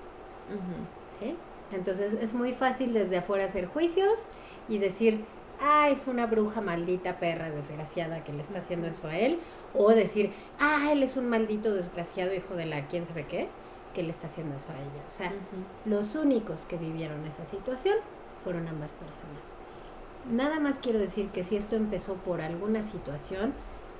¿Sí? 1.19 1.37
Entonces 1.73 2.13
es 2.15 2.35
muy 2.35 2.53
fácil 2.53 2.93
desde 2.93 3.19
afuera 3.19 3.45
hacer 3.45 3.67
juicios 3.67 4.27
y 4.69 4.79
decir, 4.79 5.25
ah, 5.61 5.89
es 5.91 6.07
una 6.07 6.27
bruja 6.27 6.61
maldita 6.61 7.19
perra 7.19 7.51
desgraciada 7.51 8.23
que 8.25 8.33
le 8.33 8.43
está 8.43 8.59
haciendo 8.59 8.87
eso 8.87 9.09
a 9.09 9.19
él, 9.19 9.39
o 9.75 9.91
decir, 9.91 10.33
ah, 10.61 10.91
él 10.93 11.03
es 11.03 11.17
un 11.17 11.29
maldito 11.29 11.73
desgraciado 11.73 12.35
hijo 12.35 12.55
de 12.55 12.67
la 12.67 12.87
quién 12.87 13.07
sabe 13.07 13.27
qué 13.27 13.49
que 13.95 14.03
le 14.03 14.11
está 14.11 14.27
haciendo 14.27 14.57
eso 14.57 14.73
a 14.73 14.77
ella. 14.77 15.05
O 15.07 15.11
sea, 15.11 15.33
los 15.87 16.15
únicos 16.15 16.63
que 16.63 16.77
vivieron 16.77 17.25
esa 17.27 17.47
situación 17.47 17.97
fueron 18.43 18.69
ambas 18.69 18.93
personas. 18.93 19.55
Nada 20.31 20.61
más 20.61 20.81
quiero 20.81 20.99
decir 20.99 21.31
que 21.31 21.45
si 21.45 21.57
esto 21.57 21.77
empezó 21.77 22.15
por 22.15 22.41
alguna 22.41 22.83
situación, 22.83 23.55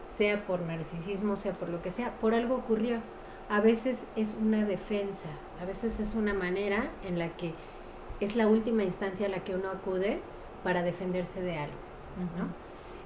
sea 0.07 0.47
por 0.47 0.61
narcisismo, 0.61 1.37
sea 1.37 1.53
por 1.53 1.69
lo 1.69 1.81
que 1.83 1.91
sea, 1.91 2.13
por 2.21 2.35
algo 2.35 2.57
ocurrió. 2.57 2.99
A 3.49 3.61
veces 3.61 4.07
es 4.17 4.37
una 4.41 4.65
defensa, 4.65 5.29
a 5.61 5.65
veces 5.65 6.01
es 6.01 6.15
una 6.15 6.35
manera 6.35 6.91
en 7.07 7.19
la 7.19 7.29
que 7.37 7.55
es 8.21 8.37
la 8.37 8.47
última 8.47 8.85
instancia 8.85 9.27
a 9.27 9.29
la 9.29 9.45
que 9.45 9.55
uno 9.55 9.71
acude 9.71 10.21
para 10.63 10.83
defenderse 10.83 11.43
de 11.43 11.59
algo, 11.59 11.77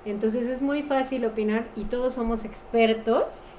Entonces 0.05 0.47
es 0.47 0.63
muy 0.63 0.83
fácil 0.83 1.25
opinar 1.25 1.69
y 1.75 1.85
todos 1.85 2.15
somos 2.15 2.45
expertos 2.45 3.58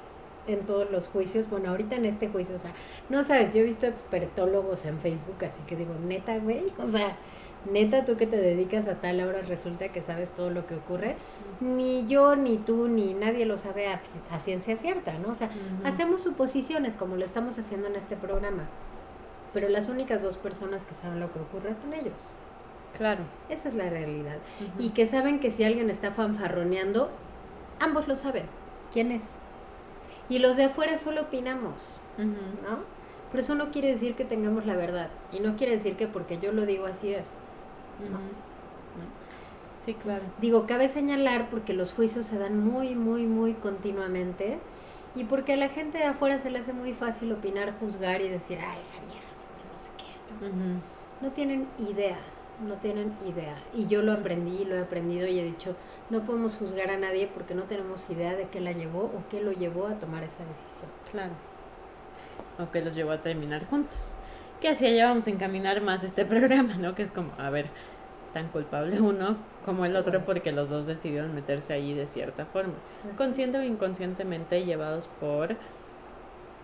en 0.49 0.65
todos 0.65 0.89
los 0.91 1.07
juicios. 1.07 1.49
Bueno, 1.49 1.69
ahorita 1.69 1.95
en 1.95 2.05
este 2.05 2.27
juicio, 2.27 2.55
o 2.55 2.59
sea, 2.59 2.73
no 3.09 3.23
sabes, 3.23 3.53
yo 3.53 3.61
he 3.61 3.63
visto 3.63 3.87
expertólogos 3.87 4.85
en 4.85 4.99
Facebook, 4.99 5.43
así 5.43 5.61
que 5.63 5.75
digo, 5.75 5.93
neta, 6.07 6.37
güey, 6.37 6.63
o 6.77 6.87
sea, 6.87 7.15
neta, 7.71 8.05
tú 8.05 8.17
que 8.17 8.27
te 8.27 8.37
dedicas 8.37 8.87
a 8.87 8.95
tal, 8.95 9.19
ahora 9.19 9.41
resulta 9.41 9.89
que 9.89 10.01
sabes 10.01 10.33
todo 10.33 10.49
lo 10.49 10.65
que 10.65 10.75
ocurre. 10.75 11.15
Ni 11.59 12.07
yo, 12.07 12.35
ni 12.35 12.57
tú, 12.57 12.87
ni 12.87 13.13
nadie 13.13 13.45
lo 13.45 13.57
sabe 13.57 13.87
a, 13.87 14.39
ciencia 14.39 14.77
cierta, 14.77 15.17
¿no? 15.19 15.29
O 15.29 15.33
sea, 15.33 15.49
hacemos 15.83 16.21
suposiciones 16.21 16.95
como 16.97 17.15
lo 17.15 17.25
estamos 17.25 17.57
haciendo 17.59 17.87
en 17.87 17.95
este 17.95 18.15
programa. 18.15 18.63
Pero 19.53 19.67
las 19.67 19.89
únicas 19.89 20.21
dos 20.21 20.37
personas 20.37 20.85
que 20.85 20.93
saben 20.93 21.19
lo 21.19 21.31
que 21.31 21.39
ocurre 21.39 21.73
son 21.73 21.93
ellos. 21.93 22.31
Claro. 22.97 23.21
Esa 23.49 23.67
es 23.67 23.73
la 23.73 23.89
realidad. 23.89 24.37
Y 24.77 24.89
que 24.89 25.05
saben 25.05 25.39
que 25.39 25.51
si 25.51 25.63
alguien 25.63 25.89
está 25.89 26.11
fanfarroneando, 26.11 27.09
ambos 27.79 28.07
lo 28.07 28.15
saben. 28.15 28.43
¿Quién 28.91 29.11
es? 29.11 29.39
Y 30.29 30.39
los 30.39 30.55
de 30.57 30.65
afuera 30.65 30.95
solo 30.97 31.23
opinamos, 31.23 31.99
¿no? 32.17 32.83
Pero 33.31 33.43
eso 33.43 33.55
no 33.55 33.71
quiere 33.71 33.89
decir 33.89 34.15
que 34.15 34.25
tengamos 34.25 34.65
la 34.65 34.75
verdad. 34.75 35.09
Y 35.31 35.39
no 35.39 35.55
quiere 35.55 35.73
decir 35.73 35.95
que 35.95 36.07
porque 36.07 36.39
yo 36.39 36.51
lo 36.51 36.65
digo 36.65 36.85
así 36.85 37.13
es. 37.13 37.33
Sí, 39.85 39.93
claro. 39.93 40.23
digo, 40.39 40.67
cabe 40.67 40.87
señalar 40.89 41.49
porque 41.49 41.73
los 41.73 41.93
juicios 41.93 42.25
se 42.25 42.37
dan 42.37 42.59
muy, 42.59 42.95
muy, 42.95 43.25
muy 43.25 43.53
continuamente. 43.53 44.59
Y 45.15 45.23
porque 45.23 45.53
a 45.53 45.57
la 45.57 45.69
gente 45.69 45.97
de 45.97 46.05
afuera 46.05 46.37
se 46.37 46.51
le 46.51 46.59
hace 46.59 46.73
muy 46.73 46.93
fácil 46.93 47.31
opinar, 47.31 47.73
juzgar 47.79 48.21
y 48.21 48.29
decir, 48.29 48.59
ah, 48.61 48.75
esa 48.79 48.99
vieja, 48.99 49.19
no 49.71 49.79
sé 49.79 49.89
qué. 49.97 51.25
no 51.25 51.31
tienen 51.31 51.67
idea, 51.79 52.19
no 52.65 52.75
tienen 52.75 53.13
idea. 53.25 53.57
Y 53.73 53.87
yo 53.87 54.03
lo 54.03 54.13
aprendí, 54.13 54.65
lo 54.65 54.75
he 54.75 54.81
aprendido 54.81 55.27
y 55.27 55.39
he 55.39 55.43
dicho, 55.43 55.75
no 56.09 56.21
podemos 56.25 56.57
juzgar 56.57 56.89
a 56.89 56.97
nadie 56.97 57.29
porque 57.33 57.53
no 57.53 57.63
tenemos 57.63 58.09
idea 58.09 58.35
de 58.35 58.47
qué 58.47 58.59
la 58.59 58.71
llevó 58.71 59.03
o 59.03 59.23
qué 59.29 59.41
lo 59.41 59.51
llevó 59.51 59.87
a 59.87 59.95
tomar 59.95 60.23
esa 60.23 60.43
decisión. 60.45 60.89
Claro. 61.11 61.33
O 62.57 62.71
qué 62.71 62.81
los 62.83 62.95
llevó 62.95 63.11
a 63.11 63.21
terminar 63.21 63.65
juntos. 63.67 64.13
Que 64.59 64.69
así 64.69 64.85
allá 64.85 65.09
vamos 65.09 65.27
a 65.27 65.29
encaminar 65.29 65.81
más 65.81 66.03
este 66.03 66.25
programa, 66.25 66.75
¿no? 66.77 66.95
Que 66.95 67.03
es 67.03 67.11
como, 67.11 67.31
a 67.37 67.49
ver, 67.49 67.67
tan 68.33 68.49
culpable 68.49 68.99
uno 69.01 69.37
como 69.65 69.85
el 69.85 69.95
otro 69.95 70.23
porque 70.25 70.51
los 70.51 70.69
dos 70.69 70.85
decidieron 70.85 71.33
meterse 71.35 71.73
allí 71.73 71.93
de 71.93 72.07
cierta 72.07 72.45
forma. 72.45 72.73
Consciente 73.17 73.57
o 73.57 73.63
inconscientemente 73.63 74.65
llevados 74.65 75.07
por 75.19 75.55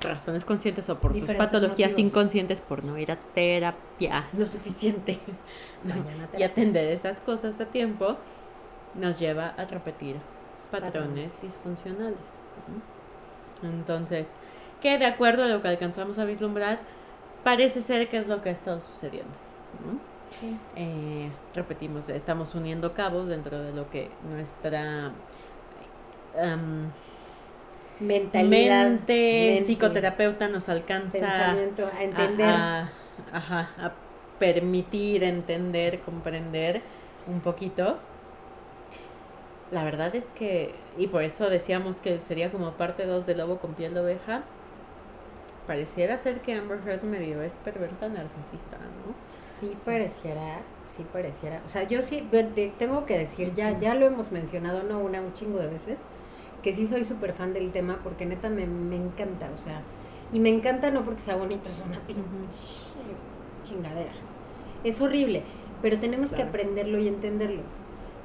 razones 0.02 0.44
conscientes 0.46 0.90
o 0.90 1.00
por 1.00 1.16
sus 1.16 1.32
patologías 1.32 1.98
inconscientes 1.98 2.62
por 2.62 2.84
no 2.84 2.98
ir 2.98 3.12
a 3.12 3.18
terapia 3.34 4.26
lo 4.38 4.46
suficiente 4.46 5.20
y 6.38 6.44
atender 6.44 6.92
esas 6.92 7.20
cosas 7.22 7.60
a 7.62 7.66
tiempo 7.66 8.18
nos 9.00 9.20
lleva 9.20 9.50
a 9.58 9.66
repetir 9.66 10.18
patrones, 10.72 11.42
disfuncionales. 11.42 12.38
Entonces, 13.64 14.32
que 14.82 14.98
de 14.98 15.06
acuerdo 15.06 15.44
a 15.44 15.48
lo 15.48 15.62
que 15.62 15.68
alcanzamos 15.68 16.20
a 16.20 16.26
vislumbrar, 16.26 16.80
parece 17.44 17.82
ser 17.82 18.10
que 18.10 18.18
es 18.18 18.28
lo 18.28 18.42
que 18.42 18.50
ha 18.50 18.52
estado 18.52 18.82
sucediendo. 18.82 19.32
Sí. 20.40 20.58
Eh, 20.76 21.30
repetimos, 21.54 22.10
estamos 22.10 22.56
uniendo 22.56 22.94
cabos 22.94 23.28
dentro 23.28 23.62
de 23.62 23.72
lo 23.74 23.90
que 23.90 24.10
nuestra 24.30 25.12
Mentalidad. 28.00 28.90
mente, 28.90 29.14
mente, 29.14 29.64
psicoterapeuta 29.66 30.48
nos 30.50 30.68
alcanza 30.68 31.20
Pensamiento, 31.20 31.90
a 31.94 32.04
entender. 32.04 32.46
a, 32.50 32.82
a- 32.82 32.90
ajá, 33.32 33.70
a 33.80 33.92
permitir, 34.40 35.24
entender, 35.24 36.02
comprender 36.02 36.82
un 37.28 37.40
poquito. 37.40 37.98
La 39.72 39.84
verdad 39.84 40.16
es 40.16 40.30
que, 40.32 40.76
y 40.98 41.08
por 41.08 41.24
eso 41.24 41.50
decíamos 41.50 42.00
que 42.00 42.20
sería 42.20 42.52
como 42.52 42.74
parte 42.74 43.06
2 43.06 43.26
de 43.26 43.36
Lobo 43.36 43.58
con 43.58 43.74
piel 43.74 43.94
de 43.94 44.02
oveja, 44.02 44.44
pareciera 45.68 46.18
ser 46.18 46.42
que 46.42 46.54
Amber 46.54 46.80
Heard 46.86 47.04
medio 47.04 47.42
es 47.42 47.58
perversa 47.58 48.08
narcisista, 48.08 48.78
¿no? 48.78 49.16
Sí 49.24 49.76
pareciera, 49.84 50.62
sí 50.88 51.06
pareciera. 51.12 51.62
O 51.66 51.68
sea, 51.68 51.84
yo 51.88 52.02
sí, 52.02 52.28
tengo 52.78 53.06
que 53.06 53.18
decir, 53.18 53.54
ya, 53.56 53.78
ya 53.80 53.96
lo 53.96 54.06
hemos 54.06 54.32
mencionado, 54.32 54.84
no 54.84 55.00
una, 55.00 55.22
un 55.22 55.34
chingo 55.34 55.58
de 55.58 55.68
veces, 55.68 55.98
que 56.62 56.74
sí 56.74 56.86
soy 56.88 57.04
súper 57.04 57.34
fan 57.34 57.54
del 57.54 57.72
tema 57.72 58.00
porque 58.04 58.26
neta 58.26 58.50
me, 58.50 58.68
me 58.68 58.96
encanta, 58.96 59.50
o 59.54 59.58
sea, 59.58 59.82
y 60.32 60.40
me 60.40 60.50
encanta 60.50 60.92
no 60.92 61.04
porque 61.04 61.22
sea 61.22 61.36
bonito, 61.36 61.70
es 61.70 61.84
una 61.88 62.00
pinche 62.02 62.92
chingadera. 63.64 64.14
Es 64.84 65.02
horrible, 65.02 65.44
pero 65.82 66.00
tenemos 66.00 66.32
que 66.32 66.44
aprenderlo 66.44 67.00
y 67.00 67.08
entenderlo. 67.08 67.64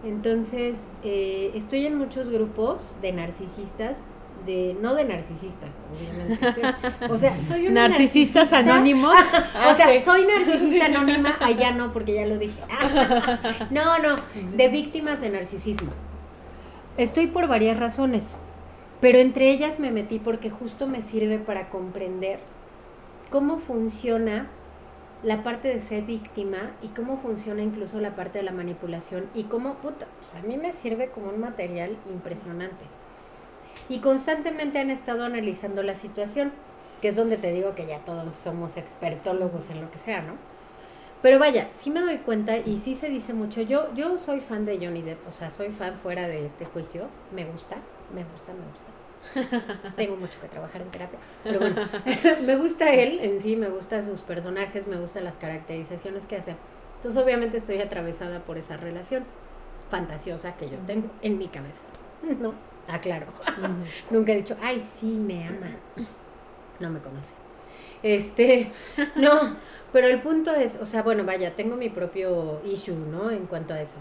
Entonces, 0.04 0.88
eh, 1.04 1.50
estoy 1.54 1.86
en 1.86 1.96
muchos 1.98 2.28
grupos 2.30 2.94
de 3.02 3.12
narcisistas, 3.12 3.98
de 4.46 4.74
no 4.80 4.94
de 4.94 5.04
narcisistas, 5.04 5.68
obviamente. 5.92 6.62
O 7.12 7.18
sea, 7.18 7.36
soy 7.42 7.68
una 7.68 7.88
Narcisistas 7.88 8.50
narcisista. 8.50 8.74
anónimos. 8.74 9.12
O 9.70 9.74
sea, 9.76 9.88
Ah, 9.98 10.02
soy 10.02 10.24
narcisista 10.26 10.86
anónima, 10.86 11.34
allá 11.40 11.72
no, 11.72 11.92
porque 11.92 12.14
ya 12.14 12.26
lo 12.26 12.38
dije. 12.38 12.58
No, 13.70 13.98
no, 13.98 14.16
de 14.56 14.68
víctimas 14.68 15.20
de 15.20 15.28
narcisismo. 15.30 15.90
Estoy 16.96 17.26
por 17.26 17.46
varias 17.48 17.78
razones, 17.78 18.36
pero 19.02 19.18
entre 19.18 19.50
ellas 19.50 19.78
me 19.78 19.90
metí 19.90 20.18
porque 20.18 20.48
justo 20.50 20.86
me 20.86 21.02
sirve 21.02 21.38
para 21.38 21.68
comprender 21.68 22.40
cómo 23.30 23.58
funciona 23.58 24.48
la 25.22 25.42
parte 25.42 25.68
de 25.68 25.80
ser 25.80 26.04
víctima 26.04 26.70
y 26.82 26.88
cómo 26.88 27.18
funciona 27.18 27.62
incluso 27.62 28.00
la 28.00 28.16
parte 28.16 28.38
de 28.38 28.44
la 28.44 28.52
manipulación 28.52 29.28
y 29.34 29.44
cómo, 29.44 29.74
puta, 29.74 30.06
pues 30.18 30.34
a 30.34 30.46
mí 30.46 30.56
me 30.56 30.72
sirve 30.72 31.10
como 31.10 31.28
un 31.28 31.40
material 31.40 31.96
impresionante. 32.10 32.84
Y 33.88 33.98
constantemente 33.98 34.78
han 34.78 34.90
estado 34.90 35.24
analizando 35.24 35.82
la 35.82 35.94
situación, 35.94 36.52
que 37.02 37.08
es 37.08 37.16
donde 37.16 37.36
te 37.36 37.52
digo 37.52 37.74
que 37.74 37.86
ya 37.86 37.98
todos 37.98 38.34
somos 38.36 38.76
expertólogos 38.76 39.70
en 39.70 39.82
lo 39.82 39.90
que 39.90 39.98
sea, 39.98 40.22
¿no? 40.22 40.34
Pero 41.22 41.38
vaya, 41.38 41.68
sí 41.74 41.90
me 41.90 42.00
doy 42.00 42.18
cuenta 42.18 42.56
y 42.56 42.78
sí 42.78 42.94
se 42.94 43.10
dice 43.10 43.34
mucho. 43.34 43.60
Yo, 43.60 43.92
yo 43.94 44.16
soy 44.16 44.40
fan 44.40 44.64
de 44.64 44.78
Johnny 44.78 45.02
Depp, 45.02 45.26
o 45.28 45.32
sea, 45.32 45.50
soy 45.50 45.68
fan 45.68 45.96
fuera 45.96 46.28
de 46.28 46.46
este 46.46 46.64
juicio. 46.64 47.08
Me 47.34 47.44
gusta, 47.44 47.76
me 48.14 48.24
gusta, 48.24 48.52
me 48.54 48.66
gusta. 48.66 48.89
Tengo 49.96 50.16
mucho 50.16 50.40
que 50.40 50.48
trabajar 50.48 50.82
en 50.82 50.90
terapia. 50.90 51.18
Pero 51.44 51.60
bueno, 51.60 51.76
me 52.46 52.56
gusta 52.56 52.92
él 52.94 53.20
en 53.20 53.40
sí, 53.40 53.56
me 53.56 53.68
gustan 53.68 54.04
sus 54.04 54.20
personajes, 54.22 54.86
me 54.86 54.96
gustan 54.96 55.24
las 55.24 55.36
caracterizaciones 55.36 56.26
que 56.26 56.36
hace. 56.36 56.56
Entonces, 56.96 57.22
obviamente, 57.22 57.56
estoy 57.56 57.80
atravesada 57.80 58.40
por 58.40 58.58
esa 58.58 58.76
relación 58.76 59.22
fantasiosa 59.90 60.56
que 60.56 60.68
yo 60.68 60.78
tengo 60.86 61.10
en 61.22 61.38
mi 61.38 61.48
cabeza. 61.48 61.82
No, 62.40 62.54
aclaro. 62.88 63.26
Ujú. 63.58 63.84
Nunca 64.10 64.32
he 64.32 64.36
dicho, 64.36 64.56
ay, 64.62 64.80
sí, 64.80 65.06
me 65.06 65.46
ama. 65.46 65.76
No 66.78 66.90
me 66.90 67.00
conoce. 67.00 67.34
Este, 68.02 68.70
no, 69.16 69.56
pero 69.92 70.06
el 70.06 70.22
punto 70.22 70.54
es, 70.54 70.76
o 70.76 70.86
sea, 70.86 71.02
bueno, 71.02 71.24
vaya, 71.24 71.54
tengo 71.54 71.76
mi 71.76 71.90
propio 71.90 72.60
issue, 72.64 72.96
¿no? 72.96 73.30
En 73.30 73.46
cuanto 73.46 73.74
a 73.74 73.80
eso. 73.80 73.98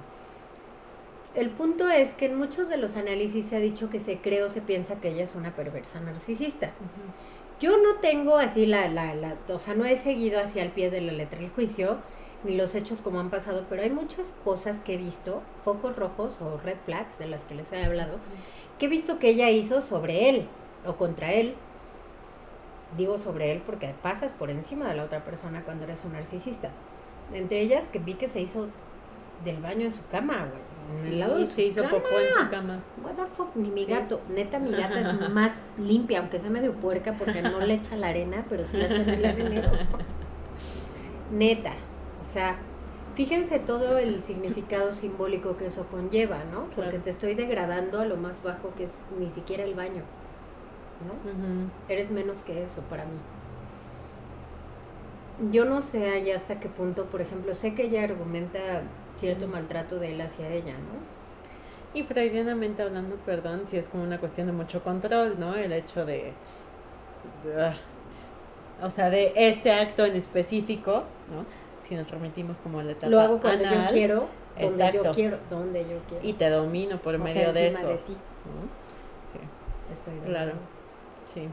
El 1.35 1.51
punto 1.51 1.87
es 1.89 2.13
que 2.13 2.25
en 2.25 2.37
muchos 2.37 2.69
de 2.69 2.77
los 2.77 2.95
análisis 2.95 3.45
se 3.45 3.55
ha 3.55 3.59
dicho 3.59 3.89
que 3.89 3.99
se 3.99 4.17
cree 4.17 4.41
o 4.41 4.49
se 4.49 4.61
piensa 4.61 4.99
que 4.99 5.09
ella 5.09 5.23
es 5.23 5.35
una 5.35 5.55
perversa 5.55 5.99
narcisista. 5.99 6.71
Yo 7.61 7.77
no 7.77 7.99
tengo 8.01 8.37
así 8.37 8.65
la, 8.65 8.87
la, 8.87 9.13
la, 9.13 9.35
o 9.49 9.59
sea, 9.59 9.75
no 9.75 9.85
he 9.85 9.95
seguido 9.95 10.39
hacia 10.39 10.63
el 10.63 10.71
pie 10.71 10.89
de 10.89 11.01
la 11.01 11.11
letra 11.11 11.39
el 11.39 11.49
juicio, 11.49 11.97
ni 12.43 12.55
los 12.55 12.73
hechos 12.73 13.01
como 13.01 13.19
han 13.19 13.29
pasado, 13.29 13.65
pero 13.69 13.83
hay 13.83 13.89
muchas 13.91 14.33
cosas 14.43 14.79
que 14.79 14.95
he 14.95 14.97
visto, 14.97 15.43
focos 15.63 15.97
rojos 15.97 16.41
o 16.41 16.57
red 16.57 16.77
flags 16.85 17.19
de 17.19 17.27
las 17.27 17.41
que 17.41 17.55
les 17.55 17.71
he 17.73 17.83
hablado, 17.83 18.17
que 18.79 18.85
he 18.87 18.89
visto 18.89 19.19
que 19.19 19.29
ella 19.29 19.49
hizo 19.49 19.81
sobre 19.81 20.29
él 20.29 20.47
o 20.85 20.95
contra 20.95 21.33
él. 21.33 21.55
Digo 22.97 23.19
sobre 23.19 23.51
él 23.51 23.61
porque 23.63 23.93
pasas 24.01 24.33
por 24.33 24.49
encima 24.49 24.87
de 24.87 24.95
la 24.95 25.03
otra 25.03 25.23
persona 25.23 25.63
cuando 25.63 25.83
eres 25.83 26.05
un 26.05 26.13
narcisista. 26.13 26.71
Entre 27.33 27.61
ellas 27.61 27.87
que 27.87 27.99
vi 27.99 28.15
que 28.15 28.29
se 28.29 28.41
hizo 28.41 28.67
del 29.43 29.57
baño 29.57 29.85
en 29.85 29.91
su 29.91 30.05
cama, 30.07 30.47
güey. 30.49 30.68
En 30.97 31.05
el 31.05 31.19
lado 31.19 31.35
de 31.37 31.41
Y 31.43 31.45
su 31.45 31.51
se 31.53 31.61
hizo 31.63 31.81
cama. 31.83 31.91
popó 31.97 32.19
en 32.19 32.45
su 32.45 32.49
cama. 32.49 32.79
What 33.03 33.11
the 33.13 33.25
fuck, 33.35 33.55
ni 33.55 33.69
mi 33.69 33.85
gato. 33.85 34.21
Neta, 34.29 34.59
mi 34.59 34.71
gata 34.71 34.99
es 34.99 35.29
más 35.31 35.59
limpia, 35.77 36.19
aunque 36.19 36.39
sea 36.39 36.49
medio 36.49 36.73
puerca 36.73 37.15
porque 37.17 37.41
no 37.41 37.59
le 37.59 37.75
echa 37.75 37.95
la 37.95 38.07
arena, 38.09 38.45
pero 38.49 38.65
sí 38.65 38.81
hace 38.81 39.01
el 39.01 39.25
arenero. 39.25 39.69
Neta. 41.31 41.73
O 42.23 42.27
sea, 42.27 42.57
fíjense 43.15 43.59
todo 43.59 43.97
el 43.97 44.23
significado 44.23 44.93
simbólico 44.93 45.57
que 45.57 45.67
eso 45.67 45.85
conlleva, 45.87 46.39
¿no? 46.51 46.65
Porque 46.75 46.89
Claro. 46.91 47.03
te 47.03 47.09
estoy 47.09 47.35
degradando 47.35 47.99
a 47.99 48.05
lo 48.05 48.17
más 48.17 48.41
bajo 48.43 48.73
que 48.75 48.83
es 48.85 49.03
ni 49.19 49.29
siquiera 49.29 49.63
el 49.63 49.73
baño. 49.75 50.03
¿No? 51.05 51.13
Eres 51.87 52.11
menos 52.11 52.43
que 52.43 52.61
eso 52.61 52.81
para 52.89 53.05
mí. 53.05 53.11
Yo 55.51 55.65
no 55.65 55.81
sé 55.81 56.09
allá 56.11 56.35
hasta 56.35 56.59
qué 56.59 56.67
punto, 56.69 57.05
por 57.05 57.21
ejemplo, 57.21 57.53
sé 57.55 57.73
que 57.73 57.83
ella 57.83 58.03
argumenta 58.03 58.59
cierto 59.15 59.47
maltrato 59.47 59.97
de 59.99 60.13
él 60.13 60.21
hacia 60.21 60.49
ella, 60.49 60.73
¿no? 60.73 60.99
Y 61.93 62.03
freudianamente 62.03 62.81
hablando, 62.83 63.15
perdón, 63.17 63.65
si 63.65 63.77
es 63.77 63.87
como 63.89 64.03
una 64.03 64.19
cuestión 64.19 64.47
de 64.47 64.53
mucho 64.53 64.83
control, 64.83 65.39
¿no? 65.39 65.55
El 65.55 65.71
hecho 65.71 66.05
de... 66.05 66.33
ah, 67.57 67.77
o 68.81 68.89
sea, 68.89 69.09
de 69.09 69.33
ese 69.35 69.71
acto 69.73 70.05
en 70.05 70.15
específico, 70.15 71.03
¿no? 71.27 71.45
Si 71.79 71.95
nos 71.95 72.09
remitimos 72.11 72.59
como 72.59 72.79
a 72.79 72.83
la 72.83 72.91
etapa 72.91 73.07
Lo 73.07 73.19
hago 73.19 73.39
cuando 73.39 73.67
anal, 73.67 73.87
yo 73.87 73.93
quiero, 73.93 74.29
donde 74.59 74.91
yo 74.91 75.11
quiero, 75.11 75.39
donde 75.49 75.87
yo 75.89 75.99
quiero. 76.07 76.27
y 76.27 76.33
te 76.33 76.49
domino 76.49 77.01
por 77.01 77.15
O 77.15 77.19
medio 77.19 77.33
sea, 77.33 77.53
de 77.53 77.67
eso. 77.67 77.87
de 77.87 77.97
ti, 77.97 78.13
¿no? 78.13 78.69
Sí, 79.31 79.39
te 79.87 79.93
estoy 79.93 80.19
dando. 80.19 80.27
claro. 80.29 80.53
Sí. 81.25 81.47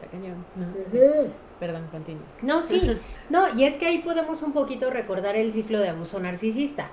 Está 0.00 0.10
cañón. 0.10 0.44
¿no? 0.56 0.66
Sí. 0.90 1.30
Perdón, 1.58 1.88
continúa. 1.90 2.24
No, 2.42 2.62
sí. 2.62 2.98
No, 3.30 3.54
y 3.58 3.64
es 3.64 3.76
que 3.76 3.86
ahí 3.86 3.98
podemos 3.98 4.42
un 4.42 4.52
poquito 4.52 4.90
recordar 4.90 5.36
el 5.36 5.52
ciclo 5.52 5.80
de 5.80 5.88
abuso 5.88 6.20
narcisista. 6.20 6.88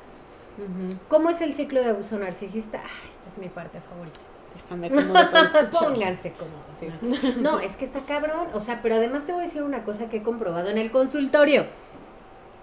¿Cómo 1.08 1.30
es 1.30 1.42
el 1.42 1.54
ciclo 1.54 1.82
de 1.82 1.90
abuso 1.90 2.18
narcisista? 2.20 2.80
Ah, 2.84 3.10
esta 3.10 3.30
es 3.30 3.38
mi 3.38 3.50
parte 3.50 3.80
favorita. 3.82 4.20
Déjame 4.56 4.88
escuchar. 4.96 5.72
Pónganse 5.72 6.32
cómodos. 6.34 6.62
Sí. 6.80 6.88
No, 7.42 7.60
es 7.60 7.76
que 7.76 7.86
está 7.86 8.02
cabrón. 8.02 8.48
O 8.54 8.62
sea, 8.62 8.82
pero 8.82 8.96
además 8.96 9.26
te 9.26 9.34
voy 9.34 9.42
a 9.42 9.46
decir 9.46 9.64
una 9.64 9.84
cosa 9.84 10.10
que 10.10 10.18
he 10.18 10.24
comprobado 10.24 10.70
en 10.70 10.78
el 10.78 10.92
consultorio. 10.92 11.66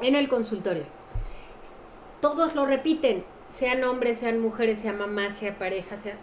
En 0.00 0.14
el 0.14 0.29
consultorio. 0.29 0.85
Todos 2.20 2.55
lo 2.55 2.64
repiten. 2.64 3.24
Sean 3.50 3.83
hombres, 3.85 4.18
sean 4.18 4.40
mujeres, 4.40 4.79
sea 4.79 4.92
mamá, 4.92 5.31
sea 5.31 5.59
pareja, 5.59 5.96
sea. 5.96 6.14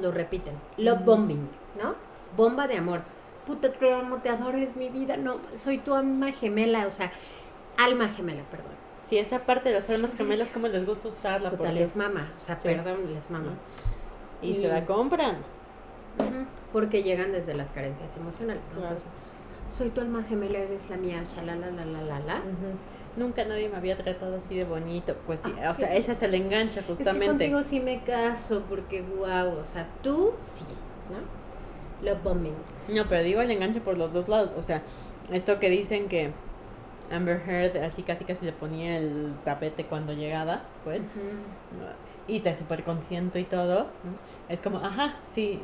Lo 0.00 0.10
repiten. 0.10 0.54
Love 0.76 1.04
bombing, 1.04 1.48
¿no? 1.80 1.94
Bomba 2.36 2.66
de 2.66 2.76
amor. 2.76 3.02
Puta, 3.50 3.72
te 3.72 3.92
amo, 3.92 4.18
te 4.18 4.28
adoro, 4.28 4.56
eres 4.58 4.76
mi 4.76 4.88
vida. 4.90 5.16
No, 5.16 5.34
soy 5.56 5.78
tu 5.78 5.92
alma 5.94 6.30
gemela. 6.30 6.86
O 6.86 6.92
sea, 6.92 7.10
alma 7.76 8.08
gemela, 8.08 8.42
perdón. 8.48 8.70
Sí, 9.04 9.18
esa 9.18 9.40
parte 9.40 9.70
de 9.70 9.74
las 9.76 9.86
Sí, 9.86 9.94
almas 9.94 10.12
es- 10.12 10.16
gemelas, 10.18 10.50
como 10.50 10.68
les 10.68 10.86
gusta 10.86 11.08
usarla. 11.08 11.50
Puta, 11.50 11.62
porque 11.64 11.72
les 11.80 11.90
es- 11.90 11.96
mama. 11.96 12.32
O 12.38 12.40
sea, 12.40 12.54
sí. 12.54 12.68
perdón, 12.68 13.12
les 13.12 13.28
mama. 13.28 13.54
Y, 14.40 14.50
Y- 14.50 14.54
se 14.62 14.68
la 14.68 14.86
compran. 14.86 15.38
Porque 16.72 17.02
llegan 17.02 17.32
desde 17.32 17.54
las 17.54 17.70
carencias 17.72 18.08
emocionales, 18.16 18.62
¿no? 18.68 18.80
Claro. 18.82 18.88
Entonces, 18.94 19.10
soy 19.68 19.90
tu 19.90 20.00
alma 20.00 20.22
gemela, 20.22 20.58
eres 20.58 20.88
la 20.88 20.96
mía, 20.96 21.20
shalala, 21.24 21.70
la, 21.72 21.84
la, 21.84 22.02
la, 22.02 22.20
la. 22.20 22.36
Ujú. 22.36 22.76
Nunca 23.16 23.44
nadie 23.44 23.68
me 23.68 23.76
había 23.78 23.96
tratado 23.96 24.36
así 24.36 24.56
de 24.56 24.64
bonito. 24.64 25.16
Pues 25.26 25.40
sí, 25.40 25.52
Ah, 25.60 25.70
o 25.70 25.74
sí. 25.74 25.80
sea, 25.80 25.96
ese 25.96 26.12
es 26.12 26.22
el 26.22 26.34
enganche 26.36 26.78
Es 26.78 26.86
que 26.86 26.94
justamente. 26.94 27.26
contigo 27.26 27.62
sí 27.64 27.80
me 27.80 28.04
caso, 28.04 28.62
porque 28.68 29.02
wow, 29.02 29.58
o 29.60 29.64
sea, 29.64 29.88
tú 30.04 30.34
sí, 30.46 30.62
¿no? 31.10 31.39
Love 32.02 32.22
bombing. 32.22 32.54
No, 32.88 33.06
pero 33.08 33.22
digo 33.22 33.40
el 33.40 33.50
enganche 33.50 33.80
por 33.80 33.98
los 33.98 34.12
dos 34.12 34.28
lados. 34.28 34.50
O 34.56 34.62
sea, 34.62 34.82
esto 35.32 35.58
que 35.58 35.68
dicen 35.68 36.08
que 36.08 36.32
Amber 37.10 37.40
Heard 37.46 37.76
así 37.84 38.02
casi 38.02 38.24
casi 38.24 38.44
le 38.44 38.52
ponía 38.52 38.96
el 38.96 39.34
tapete 39.44 39.84
cuando 39.84 40.12
llegaba, 40.12 40.62
pues. 40.84 41.00
Y 42.28 42.40
te 42.40 42.54
super 42.54 42.84
consiento 42.84 43.40
y 43.40 43.44
todo. 43.44 43.84
¿no? 43.84 44.12
Es 44.48 44.60
como, 44.60 44.78
ajá, 44.78 45.16
sí. 45.28 45.60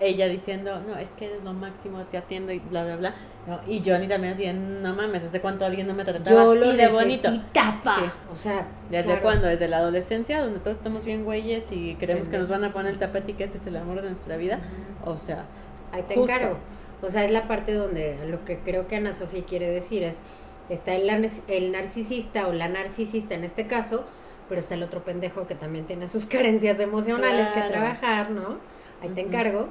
Ella 0.00 0.28
diciendo, 0.28 0.78
no, 0.86 0.98
es 0.98 1.10
que 1.10 1.26
eres 1.26 1.42
lo 1.42 1.54
máximo, 1.54 2.02
te 2.10 2.18
atiendo 2.18 2.52
y 2.52 2.58
bla, 2.58 2.84
bla, 2.84 2.96
bla. 2.96 3.14
¿no? 3.46 3.60
Y 3.66 3.78
Johnny 3.78 4.06
también 4.06 4.34
así, 4.34 4.46
no 4.52 4.94
mames, 4.94 5.24
¿hace 5.24 5.40
cuánto 5.40 5.64
alguien 5.64 5.86
no 5.86 5.94
me 5.94 6.04
trataba 6.04 6.30
Yo 6.30 6.52
así 6.52 6.60
lo 6.60 6.72
de 6.76 6.88
bonito? 6.88 7.30
necesitaba. 7.30 7.96
Sí. 7.96 8.04
O 8.30 8.36
sea, 8.36 8.66
¿Desde 8.90 9.06
claro. 9.06 9.22
cuándo? 9.22 9.46
Desde 9.46 9.68
la 9.68 9.78
adolescencia, 9.78 10.42
donde 10.42 10.58
todos 10.58 10.76
estamos 10.76 11.04
bien 11.04 11.24
güeyes 11.24 11.72
y 11.72 11.94
creemos 11.94 12.28
que 12.28 12.36
nos 12.36 12.50
van 12.50 12.64
a 12.64 12.72
poner 12.72 12.92
el 12.92 12.98
tapete 12.98 13.32
y 13.32 13.34
que 13.34 13.44
ese 13.44 13.56
es 13.56 13.66
el 13.66 13.76
amor 13.76 14.02
de 14.02 14.08
nuestra 14.08 14.36
vida. 14.36 14.60
O 15.06 15.18
sea, 15.18 15.46
Ahí 15.92 16.02
te 16.02 16.14
Justo. 16.14 16.32
encargo. 16.32 16.56
O 17.02 17.10
sea, 17.10 17.24
es 17.24 17.30
la 17.30 17.48
parte 17.48 17.72
donde 17.72 18.18
lo 18.26 18.44
que 18.44 18.58
creo 18.58 18.86
que 18.86 18.96
Ana 18.96 19.12
Sofía 19.12 19.44
quiere 19.44 19.70
decir 19.70 20.02
es, 20.02 20.20
está 20.68 20.94
el, 20.94 21.30
el 21.48 21.72
narcisista 21.72 22.46
o 22.46 22.52
la 22.52 22.68
narcisista 22.68 23.34
en 23.34 23.44
este 23.44 23.66
caso, 23.66 24.04
pero 24.48 24.60
está 24.60 24.74
el 24.74 24.82
otro 24.82 25.02
pendejo 25.02 25.46
que 25.46 25.54
también 25.54 25.86
tiene 25.86 26.08
sus 26.08 26.26
carencias 26.26 26.78
emocionales 26.80 27.48
que 27.50 27.60
trabajar, 27.62 28.30
¿no? 28.30 28.58
Ahí 29.02 29.10
te 29.10 29.22
encargo. 29.22 29.68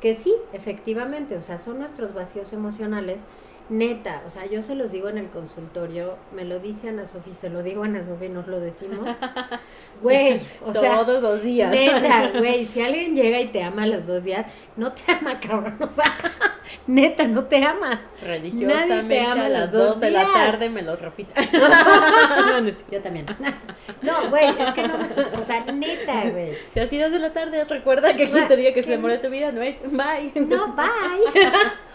Que 0.00 0.14
sí, 0.14 0.34
efectivamente, 0.52 1.36
o 1.36 1.42
sea, 1.42 1.58
son 1.58 1.78
nuestros 1.78 2.14
vacíos 2.14 2.52
emocionales. 2.52 3.24
Neta, 3.70 4.22
o 4.26 4.30
sea, 4.30 4.46
yo 4.46 4.62
se 4.62 4.74
los 4.74 4.90
digo 4.90 5.08
en 5.08 5.16
el 5.16 5.28
consultorio, 5.28 6.16
me 6.34 6.44
lo 6.44 6.58
dice 6.58 6.88
Ana 6.88 7.06
Sofía, 7.06 7.34
se 7.34 7.50
lo 7.50 7.62
digo 7.62 7.84
a 7.84 7.86
Ana 7.86 8.04
Sofía, 8.04 8.28
nos 8.28 8.48
lo 8.48 8.58
decimos. 8.58 9.08
Güey, 10.02 10.40
o 10.64 10.72
sea, 10.72 10.96
Todos 10.96 11.22
los 11.22 11.42
días. 11.42 11.70
Neta, 11.70 12.32
güey, 12.38 12.64
si 12.64 12.82
alguien 12.82 13.14
llega 13.14 13.40
y 13.40 13.46
te 13.46 13.62
ama 13.62 13.84
a 13.84 13.86
los 13.86 14.08
dos 14.08 14.24
días, 14.24 14.50
no 14.76 14.92
te 14.92 15.02
ama, 15.12 15.38
cabrón. 15.38 15.76
O 15.78 15.88
sea, 15.88 16.12
neta, 16.88 17.28
no 17.28 17.44
te 17.44 17.62
ama. 17.64 18.00
Religiosamente 18.20 19.02
Nadie 19.02 19.08
te 19.08 19.20
ama 19.20 19.46
a 19.46 19.48
las 19.48 19.72
los 19.72 19.90
2 19.90 20.00
de 20.00 20.10
la 20.10 20.24
tarde 20.32 20.68
me 20.68 20.82
lo 20.82 20.96
repita. 20.96 21.40
no, 21.52 22.60
no. 22.60 22.70
Yo 22.90 23.02
también. 23.02 23.26
No, 24.02 24.30
güey, 24.30 24.48
es 24.48 24.74
que 24.74 24.88
no, 24.88 24.94
o 25.38 25.42
sea, 25.44 25.64
neta, 25.66 26.28
güey. 26.30 26.54
Si 26.74 26.80
así 26.80 26.98
2 26.98 27.12
de 27.12 27.18
la 27.20 27.32
tarde, 27.32 27.64
recuerda 27.66 28.16
que 28.16 28.30
quien 28.30 28.48
te 28.48 28.56
diga 28.56 28.72
que 28.72 28.82
se 28.82 28.90
demora 28.90 29.20
tu 29.20 29.30
vida 29.30 29.52
no 29.52 29.62
es. 29.62 29.76
Bye. 29.82 30.32
No, 30.34 30.74
bye. 30.74 31.42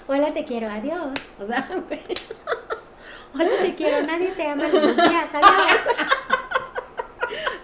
Hola, 0.07 0.33
te 0.33 0.45
quiero, 0.45 0.69
adiós. 0.69 1.09
O 1.39 1.45
sea, 1.45 1.67
güey. 1.87 1.99
Hola, 3.33 3.49
te 3.61 3.75
quiero, 3.75 4.05
nadie 4.05 4.27
te 4.31 4.47
ama 4.47 4.65
a 4.65 4.69
los 4.69 4.81
dos 4.81 4.95
días, 4.95 5.25
adiós. 5.33 5.95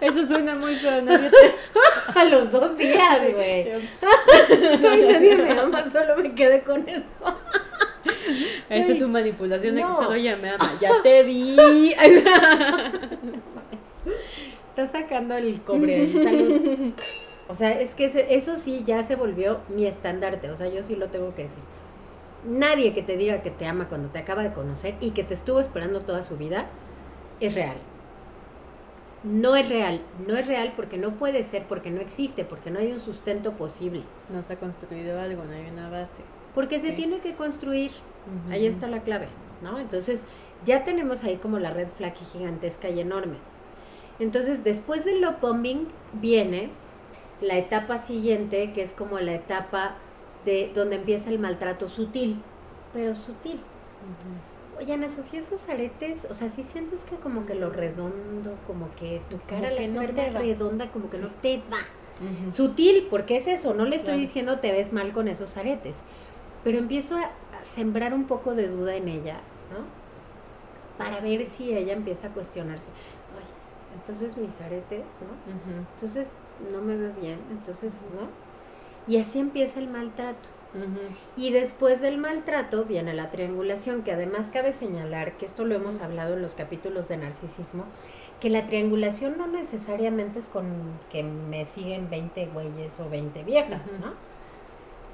Eso 0.00 0.26
suena 0.26 0.54
muy 0.56 0.74
feo. 0.76 1.00
Nadie 1.02 1.30
te... 2.14 2.18
A 2.18 2.24
los 2.24 2.50
dos 2.50 2.76
días, 2.76 3.20
güey. 3.32 3.72
Nadie 4.80 5.36
me 5.36 5.52
ama, 5.58 5.88
solo 5.90 6.16
me 6.16 6.34
quedé 6.34 6.62
con 6.62 6.86
eso. 6.88 7.38
Esa 8.68 8.92
es 8.92 8.98
su 8.98 9.08
manipulación 9.08 9.76
de 9.76 9.80
No. 9.82 9.88
que 9.90 9.94
solo 10.04 10.14
ella 10.14 10.36
me 10.36 10.50
ama. 10.50 10.76
Ya 10.80 10.90
te 11.02 11.22
vi. 11.22 11.56
Está 14.70 14.88
sacando 14.88 15.36
el 15.36 15.62
cobre. 15.62 16.06
salud. 16.10 16.92
O 17.48 17.54
sea, 17.54 17.70
es 17.80 17.94
que 17.94 18.06
ese- 18.06 18.34
eso 18.34 18.58
sí 18.58 18.82
ya 18.84 19.02
se 19.04 19.14
volvió 19.14 19.60
mi 19.68 19.86
estandarte. 19.86 20.50
O 20.50 20.56
sea, 20.56 20.66
yo 20.68 20.82
sí 20.82 20.96
lo 20.96 21.08
tengo 21.08 21.34
que 21.34 21.42
decir. 21.44 21.62
Nadie 22.44 22.92
que 22.92 23.02
te 23.02 23.16
diga 23.16 23.42
que 23.42 23.50
te 23.50 23.66
ama 23.66 23.88
cuando 23.88 24.08
te 24.08 24.18
acaba 24.18 24.42
de 24.42 24.52
conocer 24.52 24.96
y 25.00 25.10
que 25.12 25.22
te 25.24 25.34
estuvo 25.34 25.60
esperando 25.60 26.00
toda 26.00 26.22
su 26.22 26.36
vida 26.36 26.66
es 27.40 27.54
real. 27.54 27.76
No 29.22 29.54
es 29.54 29.68
real. 29.68 30.00
No 30.26 30.36
es 30.36 30.46
real 30.48 30.72
porque 30.74 30.98
no 30.98 31.12
puede 31.12 31.44
ser, 31.44 31.64
porque 31.68 31.90
no 31.90 32.00
existe, 32.00 32.44
porque 32.44 32.70
no 32.70 32.80
hay 32.80 32.90
un 32.92 32.98
sustento 33.00 33.52
posible. 33.52 34.02
No 34.32 34.42
se 34.42 34.54
ha 34.54 34.56
construido 34.56 35.20
algo, 35.20 35.44
no 35.44 35.52
hay 35.52 35.70
una 35.70 35.88
base. 35.88 36.22
Porque 36.54 36.80
se 36.80 36.90
Sí. 36.90 36.96
tiene 36.96 37.20
que 37.20 37.34
construir. 37.34 37.92
Ahí 38.50 38.66
está 38.66 38.88
la 38.88 39.02
clave, 39.02 39.28
¿no? 39.62 39.78
Entonces, 39.78 40.24
ya 40.64 40.84
tenemos 40.84 41.24
ahí 41.24 41.36
como 41.36 41.58
la 41.58 41.70
red 41.70 41.88
flag 41.96 42.14
gigantesca 42.32 42.88
y 42.88 43.00
enorme. 43.00 43.36
Entonces, 44.18 44.62
después 44.64 45.04
del 45.04 45.20
love 45.20 45.40
bombing 45.40 45.88
viene 46.14 46.70
la 47.40 47.56
etapa 47.56 47.98
siguiente, 47.98 48.72
que 48.72 48.82
es 48.82 48.92
como 48.92 49.18
la 49.18 49.34
etapa 49.34 49.96
de 50.44 50.70
donde 50.74 50.96
empieza 50.96 51.30
el 51.30 51.38
maltrato 51.38 51.88
sutil, 51.88 52.42
pero 52.92 53.14
sutil. 53.14 53.60
Oye, 54.78 54.94
Ana 54.94 55.08
Sofía, 55.08 55.40
esos 55.40 55.68
aretes, 55.68 56.26
o 56.28 56.34
sea, 56.34 56.48
si 56.48 56.62
sientes 56.62 57.04
que 57.04 57.16
como 57.16 57.46
que 57.46 57.54
lo 57.54 57.70
redondo, 57.70 58.56
como 58.66 58.88
que 58.96 59.20
tu 59.30 59.38
cara 59.46 59.70
la 59.70 59.86
no 59.86 60.02
redonda, 60.02 60.90
como 60.90 61.08
que 61.08 61.18
no 61.18 61.28
te 61.28 61.58
va. 61.70 61.78
Sutil, 62.54 63.06
porque 63.10 63.36
es 63.36 63.48
eso, 63.48 63.74
no 63.74 63.84
le 63.84 63.96
estoy 63.96 64.14
Claro. 64.14 64.20
diciendo 64.20 64.60
te 64.60 64.72
ves 64.72 64.92
mal 64.92 65.12
con 65.12 65.28
esos 65.28 65.56
aretes, 65.56 65.96
pero 66.62 66.78
empiezo 66.78 67.16
a, 67.16 67.30
sembrar 67.62 68.12
un 68.12 68.24
poco 68.26 68.54
de 68.56 68.66
duda 68.66 68.96
en 68.96 69.08
ella, 69.08 69.40
¿no? 69.70 69.84
Para 70.98 71.20
ver 71.20 71.46
si 71.46 71.72
ella 71.72 71.92
empieza 71.92 72.26
a 72.26 72.30
cuestionarse, 72.30 72.90
oye, 73.38 73.50
entonces 73.94 74.36
mis 74.36 74.60
aretes, 74.60 75.04
¿no? 75.20 75.82
Entonces 75.94 76.30
no 76.72 76.80
me 76.80 76.96
ve 76.96 77.12
bien, 77.20 77.38
entonces, 77.52 78.00
¿no? 78.14 78.28
Y 79.06 79.18
así 79.18 79.38
empieza 79.38 79.80
el 79.80 79.88
maltrato. 79.88 80.48
Y 81.36 81.52
después 81.52 82.00
del 82.00 82.16
maltrato 82.16 82.84
viene 82.84 83.12
la 83.12 83.30
triangulación, 83.30 84.02
que 84.02 84.12
además 84.12 84.46
cabe 84.52 84.72
señalar, 84.72 85.36
que 85.36 85.44
esto 85.44 85.64
lo 85.66 85.74
hemos 85.74 86.00
hablado 86.00 86.34
en 86.34 86.42
los 86.42 86.54
capítulos 86.54 87.08
de 87.08 87.18
narcisismo, 87.18 87.84
que 88.40 88.48
la 88.48 88.66
triangulación 88.66 89.36
no 89.36 89.46
necesariamente 89.46 90.38
es 90.38 90.48
con 90.48 90.64
que 91.10 91.22
me 91.22 91.66
siguen 91.66 92.08
20 92.08 92.46
güeyes 92.46 92.98
o 93.00 93.10
20 93.10 93.42
viejas. 93.44 93.82
¿no? 94.00 94.14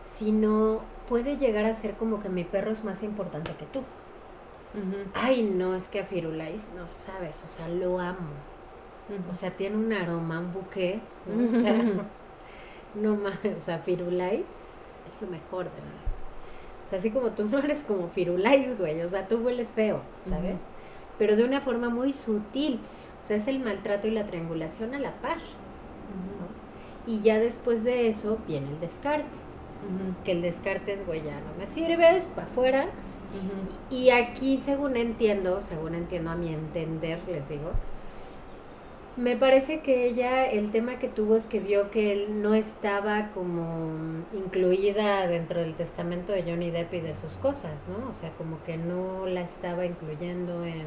Sino 0.07 0.81
puede 1.09 1.37
llegar 1.37 1.65
a 1.65 1.75
ser 1.75 1.95
como 1.95 2.21
que 2.21 2.29
mi 2.29 2.45
perro 2.45 2.71
es 2.71 2.85
más 2.85 3.03
importante 3.03 3.53
que 3.59 3.67
tú. 3.67 3.81
Ay, 5.15 5.43
no, 5.43 5.75
es 5.75 5.89
que 5.89 6.01
a 6.01 6.05
Firulais 6.05 6.71
no 6.77 6.87
sabes, 6.87 7.43
o 7.45 7.49
sea, 7.49 7.69
lo 7.69 7.99
amo. 7.99 8.31
O 9.31 9.33
sea, 9.35 9.51
tiene 9.51 9.77
un 9.77 9.93
aroma, 9.93 10.39
un 10.39 10.53
buque. 10.53 11.01
O 11.27 11.59
sea, 11.59 11.75
no 12.95 13.17
más, 13.17 13.39
o 13.57 13.61
sea, 13.61 13.79
Firulais 13.79 14.49
es 15.07 15.23
lo 15.23 15.29
mejor 15.29 15.65
de 15.65 15.81
mí. 15.81 15.99
O 16.85 16.89
sea, 16.89 16.99
así 16.99 17.11
como 17.11 17.31
tú 17.31 17.45
no 17.45 17.59
eres 17.59 17.85
como 17.85 18.09
Firulais, 18.09 18.79
güey, 18.79 19.03
o 19.03 19.09
sea, 19.09 19.29
tú 19.29 19.39
hueles 19.39 19.69
feo, 19.69 20.01
¿sabes? 20.27 20.57
Pero 21.19 21.37
de 21.37 21.45
una 21.45 21.61
forma 21.61 21.91
muy 21.91 22.13
sutil. 22.13 22.81
O 23.21 23.27
sea, 23.27 23.37
es 23.37 23.49
el 23.49 23.61
maltrato 23.61 24.07
y 24.07 24.13
la 24.13 24.25
triangulación 24.25 24.95
a 24.95 24.99
la 24.99 25.13
par. 25.21 25.39
Y 27.07 27.21
ya 27.21 27.39
después 27.39 27.85
de 27.85 28.09
eso 28.09 28.39
viene 28.47 28.69
el 28.69 28.81
descarte. 28.81 29.39
Que 30.25 30.33
el 30.33 30.43
descarte 30.43 30.95
es, 30.95 31.07
güey, 31.07 31.23
ya 31.23 31.41
no 31.41 31.55
me 31.59 31.67
sirves, 31.67 32.25
para 32.35 32.47
afuera. 32.47 32.87
Y 33.91 34.11
aquí, 34.11 34.57
según 34.57 34.97
entiendo, 34.97 35.61
según 35.61 35.95
entiendo 35.95 36.31
a 36.31 36.37
mi 36.37 36.53
entender, 36.53 37.21
les 37.27 37.49
digo, 37.49 37.73
me 39.19 39.37
parece 39.37 39.81
que 39.81 40.07
ella, 40.07 40.47
el 40.47 40.71
tema 40.71 41.01
que 41.01 41.09
tuvo 41.09 41.35
es 41.35 41.47
que 41.47 41.59
vio 41.59 41.91
que 41.91 42.13
él 42.13 42.41
no 42.41 42.55
estaba 42.55 43.31
como 43.35 43.91
incluida 44.33 45.27
dentro 45.27 45.61
del 45.61 45.75
testamento 45.75 46.33
de 46.33 46.45
Johnny 46.45 46.71
Depp 46.71 46.95
y 46.95 47.01
de 47.01 47.17
sus 47.17 47.33
cosas, 47.33 47.89
¿no? 47.89 48.09
O 48.09 48.13
sea, 48.13 48.31
como 48.39 48.63
que 48.63 48.77
no 48.77 49.27
la 49.27 49.41
estaba 49.41 49.85
incluyendo 49.85 50.65
en 50.65 50.87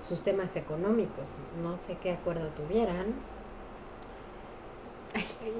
sus 0.00 0.22
temas 0.22 0.56
económicos. 0.56 1.32
No 1.62 1.76
sé 1.76 1.98
qué 2.02 2.12
acuerdo 2.12 2.48
tuvieran. 2.48 3.14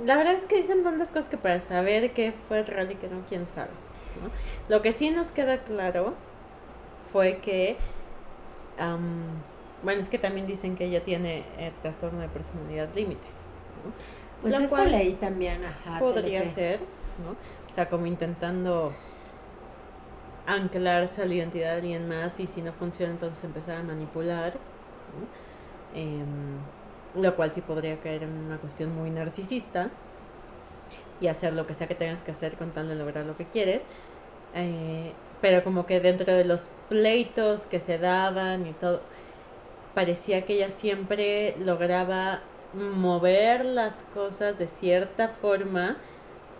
La 0.07 0.17
verdad 0.17 0.35
es 0.35 0.47
que 0.47 0.57
dicen 0.57 0.83
tantas 0.83 1.11
cosas 1.11 1.29
que 1.29 1.37
para 1.37 1.61
saber 1.61 2.13
qué 2.13 2.33
fue 2.49 2.63
real 2.63 2.91
y 2.93 2.95
qué 2.95 3.09
no, 3.09 3.21
quién 3.29 3.47
sabe. 3.47 3.73
¿no? 4.23 4.31
Lo 4.75 4.81
que 4.81 4.93
sí 4.93 5.11
nos 5.11 5.33
queda 5.33 5.65
claro 5.65 6.15
fue 7.13 7.39
que, 7.39 7.77
am, 8.79 9.43
bueno, 9.83 10.01
es 10.01 10.09
que 10.09 10.19
también 10.19 10.47
dicen 10.47 10.77
que 10.77 10.85
ella 10.85 11.03
tiene 11.03 11.45
eh, 11.59 11.73
trastorno 11.83 12.21
de 12.21 12.29
personalidad 12.29 12.95
límite. 12.95 13.27
¿no? 13.85 13.93
Pues 14.43 14.59
Lo 14.59 14.65
eso 14.65 14.75
cual 14.75 14.93
leí 14.93 15.15
también, 15.15 15.65
ajá. 15.65 15.99
Podría 15.99 16.45
ser, 16.47 16.81
¿no? 17.25 17.33
O 17.33 17.73
sea, 17.73 17.89
como 17.89 18.07
intentando 18.07 18.93
anclarse 20.47 21.23
a 21.23 21.27
la 21.27 21.35
identidad 21.35 21.71
de 21.71 21.77
alguien 21.77 22.09
más 22.09 22.41
y 22.41 22.47
si 22.47 22.63
no 22.63 22.73
funciona 22.73 23.13
entonces 23.13 23.43
empezar 23.45 23.77
a 23.77 23.83
manipular, 23.83 24.55
¿no? 24.55 25.99
Em, 25.99 26.59
lo 27.15 27.35
cual 27.37 27.53
sí 27.53 27.61
podría 27.61 27.99
caer 28.01 28.23
en 28.23 28.31
una 28.31 28.59
cuestión 28.59 28.95
muy 28.95 29.11
narcisista 29.11 29.91
y 31.21 31.27
hacer 31.27 31.53
lo 31.53 31.67
que 31.67 31.75
sea 31.75 31.87
que 31.87 31.95
tengas 31.95 32.23
que 32.23 32.31
hacer 32.31 32.55
con 32.55 32.71
tal 32.71 32.89
de 32.89 32.95
lograr 32.95 33.27
lo 33.27 33.37
que 33.37 33.45
quieres. 33.45 33.83
Eh, 34.55 35.13
pero 35.41 35.65
como 35.65 35.87
que 35.87 36.01
dentro 36.01 36.33
de 36.33 36.45
los 36.45 36.69
pleitos 36.89 37.67
que 37.67 37.81
se 37.81 37.99
daban 37.99 38.67
y 38.67 38.73
todo, 38.73 39.01
parecía 39.95 40.45
que 40.47 40.55
ella 40.55 40.71
siempre 40.71 41.55
lograba 41.59 42.41
mover 42.73 43.65
las 43.65 44.05
cosas 44.15 44.59
de 44.59 44.67
cierta 44.67 45.29
forma. 45.29 45.97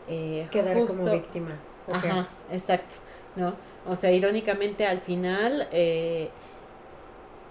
Eh, 0.09 0.47
Quedar 0.51 0.87
como 0.87 1.11
víctima. 1.11 1.57
Ajá, 1.91 2.29
exacto, 2.51 2.97
¿no? 3.37 3.55
O 3.89 3.97
sea, 3.97 4.13
irónicamente 4.13 4.87
al 4.87 4.99
final 4.99 5.69
eh, 5.73 6.29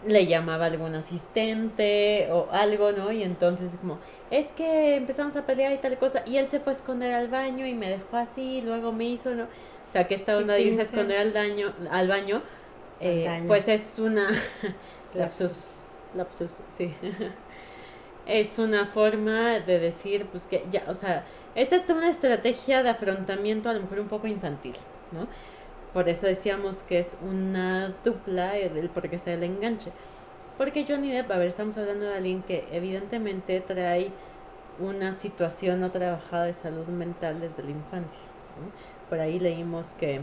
le 0.07 0.27
llamaba 0.27 0.67
algún 0.67 0.95
asistente 0.95 2.29
o 2.31 2.47
algo, 2.51 2.91
¿no? 2.91 3.11
Y 3.11 3.23
entonces 3.23 3.75
como, 3.79 3.99
es 4.31 4.51
que 4.51 4.95
empezamos 4.95 5.35
a 5.35 5.45
pelear 5.45 5.73
y 5.73 5.77
tal 5.77 5.97
cosa, 5.97 6.23
y 6.25 6.37
él 6.37 6.47
se 6.47 6.59
fue 6.59 6.73
a 6.73 6.75
esconder 6.75 7.13
al 7.13 7.27
baño 7.27 7.65
y 7.65 7.73
me 7.73 7.89
dejó 7.89 8.17
así, 8.17 8.57
y 8.57 8.61
luego 8.61 8.91
me 8.91 9.05
hizo, 9.05 9.33
¿no? 9.33 9.43
O 9.43 9.91
sea, 9.91 10.07
que 10.07 10.13
esta 10.13 10.37
onda 10.37 10.53
de 10.53 10.61
irse 10.61 10.81
a 10.81 10.83
esconder 10.83 11.17
al, 11.17 11.33
daño, 11.33 11.73
al 11.89 12.07
baño, 12.07 12.43
eh, 12.99 13.23
daño. 13.25 13.47
pues 13.47 13.67
es 13.67 13.99
una... 13.99 14.29
Lapsus. 15.13 15.81
lapsus, 16.13 16.61
sí. 16.69 16.93
es 18.25 18.59
una 18.59 18.85
forma 18.85 19.59
de 19.59 19.79
decir, 19.79 20.27
pues 20.27 20.45
que 20.47 20.65
ya, 20.71 20.83
o 20.87 20.95
sea, 20.95 21.25
es 21.55 21.73
hasta 21.73 21.93
una 21.93 22.09
estrategia 22.09 22.83
de 22.83 22.89
afrontamiento 22.89 23.69
a 23.69 23.73
lo 23.73 23.81
mejor 23.81 23.99
un 23.99 24.07
poco 24.07 24.27
infantil, 24.27 24.75
¿no? 25.11 25.27
Por 25.93 26.07
eso 26.07 26.27
decíamos 26.27 26.83
que 26.83 26.99
es 26.99 27.17
una 27.27 27.95
dupla 28.05 28.51
del 28.51 28.89
por 28.89 29.09
qué 29.09 29.17
se 29.17 29.33
el 29.33 29.43
enganche. 29.43 29.91
Porque 30.57 30.85
Johnny 30.87 31.11
Depp, 31.11 31.31
a 31.31 31.37
ver, 31.37 31.47
estamos 31.47 31.77
hablando 31.77 32.05
de 32.05 32.15
alguien 32.15 32.43
que 32.43 32.67
evidentemente 32.71 33.59
trae 33.61 34.11
una 34.79 35.13
situación 35.13 35.79
no 35.79 35.91
trabajada 35.91 36.45
de 36.45 36.53
salud 36.53 36.85
mental 36.87 37.39
desde 37.39 37.63
la 37.63 37.71
infancia. 37.71 38.19
Por 39.09 39.19
ahí 39.19 39.39
leímos 39.39 39.93
que 39.95 40.21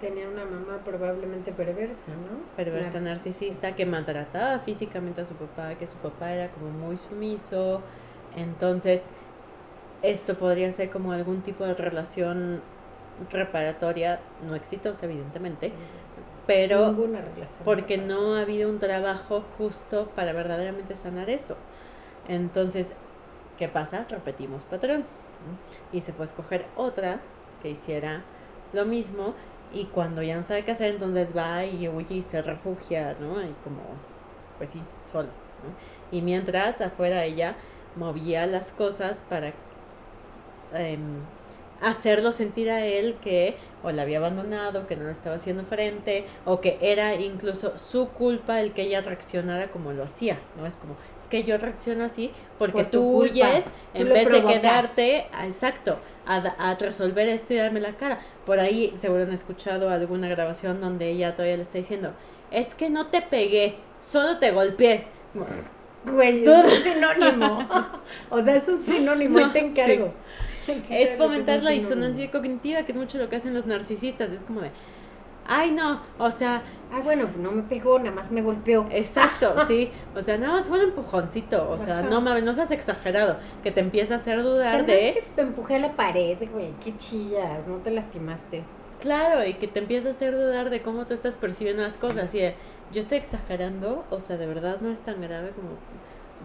Tenía 0.00 0.28
una 0.28 0.44
mamá 0.44 0.78
probablemente 0.84 1.52
perversa, 1.52 2.06
¿no? 2.08 2.38
Perversa 2.56 3.00
narcisista 3.00 3.74
que 3.74 3.84
maltrataba 3.84 4.60
físicamente 4.60 5.22
a 5.22 5.24
su 5.24 5.34
papá, 5.34 5.74
que 5.74 5.86
su 5.86 5.96
papá 5.96 6.32
era 6.32 6.50
como 6.50 6.70
muy 6.70 6.96
sumiso. 6.96 7.82
Entonces, 8.36 9.10
esto 10.02 10.36
podría 10.36 10.70
ser 10.70 10.90
como 10.90 11.12
algún 11.12 11.42
tipo 11.42 11.64
de 11.64 11.74
relación 11.74 12.60
reparatoria, 13.32 14.20
no 14.46 14.54
exitosa, 14.54 15.06
evidentemente, 15.06 15.72
pero 16.46 16.96
porque 17.64 17.98
no 17.98 18.36
ha 18.36 18.42
habido 18.42 18.70
un 18.70 18.78
trabajo 18.78 19.42
justo 19.58 20.10
para 20.14 20.32
verdaderamente 20.32 20.94
sanar 20.94 21.28
eso. 21.28 21.56
Entonces, 22.28 22.92
¿qué 23.58 23.68
pasa? 23.68 24.06
Repetimos 24.08 24.64
patrón. 24.64 25.04
Y 25.92 26.00
se 26.00 26.12
puede 26.12 26.30
escoger 26.30 26.66
otra 26.76 27.20
que 27.62 27.70
hiciera 27.70 28.22
lo 28.72 28.84
mismo 28.84 29.34
y 29.72 29.84
cuando 29.86 30.22
ya 30.22 30.36
no 30.36 30.42
sabe 30.42 30.64
qué 30.64 30.72
hacer, 30.72 30.94
entonces 30.94 31.36
va 31.36 31.64
y 31.64 31.88
huye 31.88 32.16
y 32.16 32.22
se 32.22 32.42
refugia, 32.42 33.16
¿no? 33.20 33.40
Y 33.42 33.54
como, 33.64 33.82
pues 34.56 34.70
sí, 34.70 34.80
sola, 35.04 35.28
¿no? 35.28 36.16
Y 36.16 36.22
mientras 36.22 36.80
afuera 36.80 37.24
ella 37.24 37.56
movía 37.96 38.46
las 38.46 38.72
cosas 38.72 39.22
para 39.28 39.52
eh, 40.74 40.98
hacerlo 41.80 42.32
sentir 42.32 42.70
a 42.70 42.84
él 42.84 43.16
que 43.20 43.56
o 43.82 43.90
la 43.92 44.02
había 44.02 44.18
abandonado, 44.18 44.86
que 44.86 44.96
no 44.96 45.04
lo 45.04 45.10
estaba 45.10 45.36
haciendo 45.36 45.64
frente, 45.64 46.24
o 46.44 46.60
que 46.60 46.78
era 46.80 47.14
incluso 47.14 47.78
su 47.78 48.08
culpa 48.08 48.60
el 48.60 48.72
que 48.72 48.82
ella 48.82 49.02
reaccionara 49.02 49.70
como 49.70 49.92
lo 49.92 50.02
hacía, 50.02 50.38
¿no? 50.56 50.66
Es 50.66 50.76
como, 50.76 50.96
es 51.20 51.28
que 51.28 51.44
yo 51.44 51.56
reacciono 51.58 52.04
así 52.04 52.32
porque 52.58 52.84
tú 52.84 53.22
huyes 53.22 53.66
en 53.94 54.08
vez 54.08 54.28
de 54.28 54.44
quedarte, 54.44 55.26
exacto, 55.44 55.98
a, 56.28 56.74
resolver 56.74 57.28
esto 57.28 57.54
y 57.54 57.56
darme 57.56 57.80
la 57.80 57.94
cara. 57.94 58.20
Por 58.44 58.60
ahí 58.60 58.92
seguro 58.96 59.22
han 59.22 59.32
escuchado 59.32 59.90
alguna 59.90 60.28
grabación 60.28 60.80
donde 60.80 61.10
ella 61.10 61.32
todavía 61.32 61.56
le 61.56 61.62
está 61.62 61.78
diciendo, 61.78 62.12
es 62.50 62.74
que 62.74 62.90
no 62.90 63.06
te 63.06 63.22
pegué, 63.22 63.76
solo 64.00 64.38
te 64.38 64.50
golpeé. 64.50 65.06
Güey, 66.04 66.44
es 66.44 66.48
un 66.48 66.82
sinónimo. 66.82 67.68
o 68.30 68.42
sea, 68.42 68.56
es 68.56 68.68
un 68.68 68.82
sinónimo, 68.82 69.40
y 69.40 69.52
te 69.52 69.58
encargo. 69.58 70.12
es 70.66 71.16
fomentar 71.16 71.62
la 71.62 71.70
disonancia 71.70 72.30
cognitiva, 72.30 72.82
que 72.82 72.92
es 72.92 72.98
mucho 72.98 73.18
lo 73.18 73.28
que 73.28 73.36
hacen 73.36 73.54
los 73.54 73.66
narcisistas. 73.66 74.30
Es 74.30 74.44
como 74.44 74.60
de, 74.60 74.70
ay, 75.48 75.72
no, 75.72 76.00
o 76.18 76.30
sea. 76.30 76.62
Ay, 76.90 77.02
bueno, 77.02 77.28
no 77.38 77.52
me 77.52 77.62
pegó, 77.62 77.98
nada 77.98 78.12
más 78.12 78.30
me 78.30 78.40
golpeó. 78.40 78.86
Exacto, 78.90 79.54
sí. 79.66 79.90
O 80.14 80.22
sea, 80.22 80.38
nada 80.38 80.54
más 80.54 80.68
fue 80.68 80.78
un 80.78 80.90
empujoncito. 80.90 81.70
O 81.70 81.78
sea, 81.78 82.02
no 82.02 82.20
mames, 82.20 82.44
no 82.44 82.54
seas 82.54 82.70
exagerado. 82.70 83.36
Que 83.62 83.70
te 83.70 83.80
empieza 83.80 84.14
a 84.14 84.16
hacer 84.18 84.42
dudar 84.42 84.86
de. 84.86 85.24
te 85.34 85.42
empujé 85.42 85.76
a 85.76 85.78
la 85.80 85.92
pared, 85.96 86.38
güey, 86.52 86.72
qué 86.82 86.96
chillas, 86.96 87.66
no 87.66 87.76
te 87.76 87.90
lastimaste. 87.90 88.62
Claro, 89.00 89.44
y 89.44 89.54
que 89.54 89.68
te 89.68 89.78
empieza 89.78 90.08
a 90.08 90.10
hacer 90.10 90.34
dudar 90.34 90.70
de 90.70 90.82
cómo 90.82 91.06
tú 91.06 91.14
estás 91.14 91.36
percibiendo 91.36 91.82
las 91.82 91.96
cosas. 91.96 92.34
Y 92.34 92.38
de, 92.40 92.54
yo 92.92 93.00
estoy 93.00 93.18
exagerando, 93.18 94.04
o 94.10 94.20
sea, 94.20 94.36
de 94.36 94.46
verdad 94.46 94.78
no 94.80 94.90
es 94.90 95.00
tan 95.00 95.20
grave 95.20 95.50
como 95.50 95.70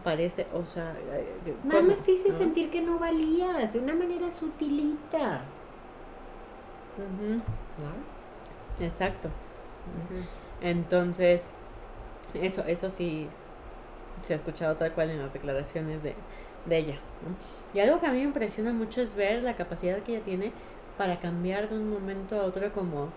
parece, 0.03 0.45
o 0.53 0.65
sea... 0.65 0.95
Eh, 1.13 1.55
Nada 1.63 1.81
más 1.81 2.01
te 2.01 2.11
hice 2.11 2.33
sentir 2.33 2.69
que 2.69 2.81
no 2.81 2.99
valías, 2.99 3.73
de 3.73 3.79
una 3.79 3.93
manera 3.93 4.31
sutilita. 4.31 5.41
Exacto. 8.79 9.29
Entonces, 10.61 11.51
eso, 12.33 12.63
eso 12.65 12.89
sí 12.89 13.27
se 14.21 14.33
ha 14.33 14.35
escuchado 14.37 14.75
tal 14.75 14.91
cual 14.93 15.09
en 15.09 15.19
las 15.19 15.33
declaraciones 15.33 16.03
de, 16.03 16.15
de 16.65 16.77
ella. 16.77 16.99
Y 17.73 17.79
algo 17.79 17.99
que 17.99 18.07
a 18.07 18.11
mí 18.11 18.19
me 18.19 18.23
impresiona 18.23 18.71
mucho 18.71 19.01
es 19.01 19.15
ver 19.15 19.43
la 19.43 19.55
capacidad 19.55 19.99
que 19.99 20.15
ella 20.15 20.23
tiene 20.23 20.51
para 20.97 21.19
cambiar 21.19 21.69
de 21.69 21.75
un 21.75 21.89
momento 21.89 22.39
a 22.39 22.43
otro 22.43 22.71
como... 22.73 23.09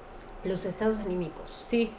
Los 0.45 0.65
estados 0.65 0.99
anímicos. 0.99 1.51
Sí, 1.65 1.93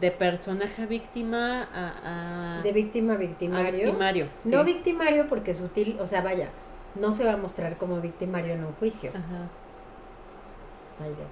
de 0.00 0.10
personaje 0.10 0.86
víctima 0.86 1.68
a, 1.72 2.60
de 2.62 2.72
víctima 2.72 3.14
a 3.14 3.16
victimario. 3.16 3.72
victimario 3.72 4.28
No 4.44 4.64
victimario 4.64 5.28
porque 5.28 5.52
es 5.52 5.58
sutil, 5.58 5.98
o 6.00 6.06
sea, 6.06 6.20
vaya, 6.20 6.50
no 6.94 7.12
se 7.12 7.24
va 7.24 7.32
a 7.32 7.36
mostrar 7.36 7.78
como 7.78 8.00
victimario 8.00 8.52
en 8.54 8.64
un 8.64 8.72
juicio. 8.74 9.10
Ajá. 9.10 9.48
Vaya. 11.00 11.26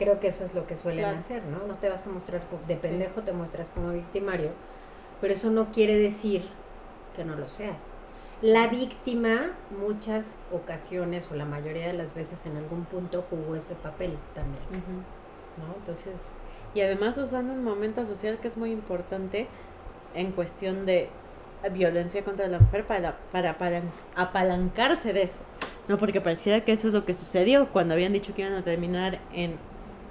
Creo 0.00 0.18
que 0.18 0.28
eso 0.28 0.44
es 0.44 0.54
lo 0.54 0.66
que 0.66 0.76
suelen 0.76 1.04
hacer, 1.04 1.44
¿no? 1.44 1.66
No 1.66 1.74
te 1.74 1.90
vas 1.90 2.06
a 2.06 2.08
mostrar 2.08 2.40
de 2.66 2.76
pendejo, 2.76 3.20
te 3.20 3.32
muestras 3.32 3.68
como 3.68 3.92
victimario, 3.92 4.48
pero 5.20 5.34
eso 5.34 5.50
no 5.50 5.72
quiere 5.72 5.94
decir 5.98 6.48
que 7.14 7.22
no 7.22 7.36
lo 7.36 7.50
seas. 7.50 7.96
La 8.40 8.68
víctima 8.68 9.50
muchas 9.78 10.38
ocasiones 10.50 11.30
o 11.30 11.34
la 11.34 11.44
mayoría 11.44 11.88
de 11.88 11.92
las 11.92 12.14
veces 12.14 12.46
en 12.46 12.56
algún 12.56 12.86
punto 12.86 13.26
jugó 13.28 13.56
ese 13.56 13.74
papel 13.74 14.16
también. 14.34 14.64
¿No? 15.58 15.74
Entonces, 15.76 16.32
y 16.72 16.80
además 16.80 17.18
usando 17.18 17.52
un 17.52 17.62
momento 17.62 18.06
social 18.06 18.38
que 18.40 18.48
es 18.48 18.56
muy 18.56 18.70
importante 18.70 19.48
en 20.14 20.32
cuestión 20.32 20.86
de 20.86 21.10
violencia 21.74 22.24
contra 22.24 22.48
la 22.48 22.58
mujer 22.58 22.86
para, 22.86 23.18
para, 23.30 23.58
para 23.58 23.82
apalancarse 24.16 25.12
de 25.12 25.24
eso. 25.24 25.42
No, 25.88 25.98
porque 25.98 26.22
pareciera 26.22 26.64
que 26.64 26.72
eso 26.72 26.86
es 26.86 26.94
lo 26.94 27.04
que 27.04 27.12
sucedió 27.12 27.68
cuando 27.68 27.92
habían 27.92 28.14
dicho 28.14 28.32
que 28.32 28.40
iban 28.40 28.54
a 28.54 28.62
terminar 28.62 29.18
en 29.34 29.56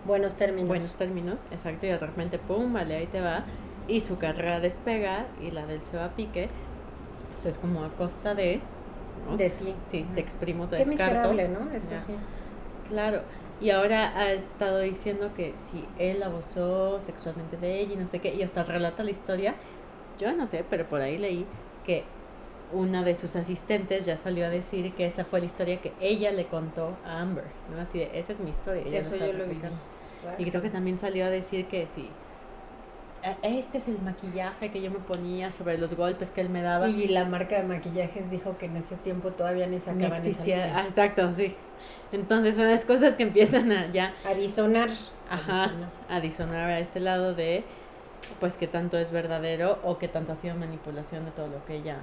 buenos 0.05 0.35
términos. 0.35 0.67
Buenos 0.67 0.95
términos, 0.95 1.41
exacto, 1.51 1.85
y 1.85 1.89
de 1.89 1.97
repente, 1.97 2.39
pum, 2.39 2.73
vale, 2.73 2.95
ahí 2.95 3.07
te 3.07 3.21
va. 3.21 3.43
Y 3.87 4.01
su 4.01 4.17
carrera 4.17 4.59
despega 4.59 5.25
y 5.41 5.51
la 5.51 5.65
del 5.65 5.83
se 5.83 5.97
va 5.97 6.05
a 6.05 6.09
pique. 6.09 6.49
Pues 7.33 7.45
es 7.45 7.57
como 7.57 7.83
a 7.83 7.89
costa 7.89 8.35
de... 8.35 8.61
De 9.37 9.49
ti. 9.49 9.75
Sí, 9.87 10.05
te 10.15 10.21
exprimo, 10.21 10.67
te 10.67 10.77
Qué 10.77 10.85
miserable, 10.85 11.49
¿no? 11.49 11.71
Eso 11.71 11.97
sí. 11.97 12.15
Claro. 12.87 13.21
Y 13.61 13.71
ahora 13.71 14.17
ha 14.17 14.31
estado 14.31 14.79
diciendo 14.79 15.31
que 15.35 15.53
si 15.55 15.85
él 15.97 16.23
abusó 16.23 16.99
sexualmente 16.99 17.57
de 17.57 17.81
ella 17.81 17.93
y 17.93 17.97
no 17.97 18.07
sé 18.07 18.19
qué, 18.19 18.33
y 18.33 18.41
hasta 18.43 18.63
relata 18.63 19.03
la 19.03 19.11
historia. 19.11 19.55
Yo 20.17 20.33
no 20.33 20.47
sé, 20.47 20.65
pero 20.69 20.87
por 20.87 21.01
ahí 21.01 21.17
leí 21.17 21.45
que 21.85 22.03
una 22.73 23.03
de 23.03 23.15
sus 23.15 23.35
asistentes 23.35 24.05
ya 24.05 24.17
salió 24.17 24.45
a 24.45 24.49
decir 24.49 24.93
que 24.93 25.05
esa 25.05 25.25
fue 25.25 25.39
la 25.39 25.45
historia 25.45 25.81
que 25.81 25.93
ella 25.99 26.31
le 26.31 26.45
contó 26.45 26.97
a 27.05 27.19
Amber, 27.19 27.45
¿no? 27.73 27.81
Así 27.81 27.99
de, 27.99 28.11
esa 28.13 28.31
es 28.31 28.39
mi 28.39 28.49
historia. 28.49 28.83
Eso 28.97 29.15
yo 29.15 29.33
lo 29.33 29.45
vi. 29.45 29.59
Y 30.37 30.49
creo 30.49 30.61
que 30.61 30.69
también 30.69 30.97
salió 30.97 31.25
a 31.25 31.29
decir 31.29 31.65
que 31.67 31.87
sí, 31.87 32.09
este 33.41 33.77
es 33.79 33.87
el 33.87 33.99
maquillaje 34.01 34.71
que 34.71 34.81
yo 34.81 34.91
me 34.91 34.99
ponía 34.99 35.51
sobre 35.51 35.77
los 35.77 35.93
golpes 35.95 36.31
que 36.31 36.41
él 36.41 36.49
me 36.49 36.61
daba. 36.61 36.89
Y 36.89 37.07
la 37.07 37.25
marca 37.25 37.57
de 37.57 37.63
maquillajes 37.63 38.31
dijo 38.31 38.57
que 38.57 38.65
en 38.65 38.77
ese 38.77 38.95
tiempo 38.95 39.31
todavía 39.31 39.67
ni 39.67 39.79
sacaban 39.79 40.09
no 40.09 40.15
existía. 40.15 40.77
Ah, 40.77 40.83
exacto, 40.83 41.31
sí. 41.33 41.55
Entonces 42.11 42.55
son 42.55 42.67
las 42.67 42.85
cosas 42.85 43.15
que 43.15 43.23
empiezan 43.23 43.71
a 43.71 43.91
ya... 43.91 44.13
A 44.25 44.33
disonar. 44.33 44.89
Ajá, 45.29 45.71
a 46.09 46.19
disonar 46.21 46.69
a 46.69 46.79
este 46.79 46.99
lado 46.99 47.35
de, 47.35 47.63
pues, 48.39 48.57
que 48.57 48.67
tanto 48.67 48.97
es 48.97 49.11
verdadero 49.11 49.79
o 49.83 49.99
que 49.99 50.07
tanto 50.07 50.31
ha 50.31 50.35
sido 50.35 50.55
manipulación 50.55 51.25
de 51.25 51.31
todo 51.31 51.47
lo 51.47 51.63
que 51.65 51.75
ella 51.75 51.97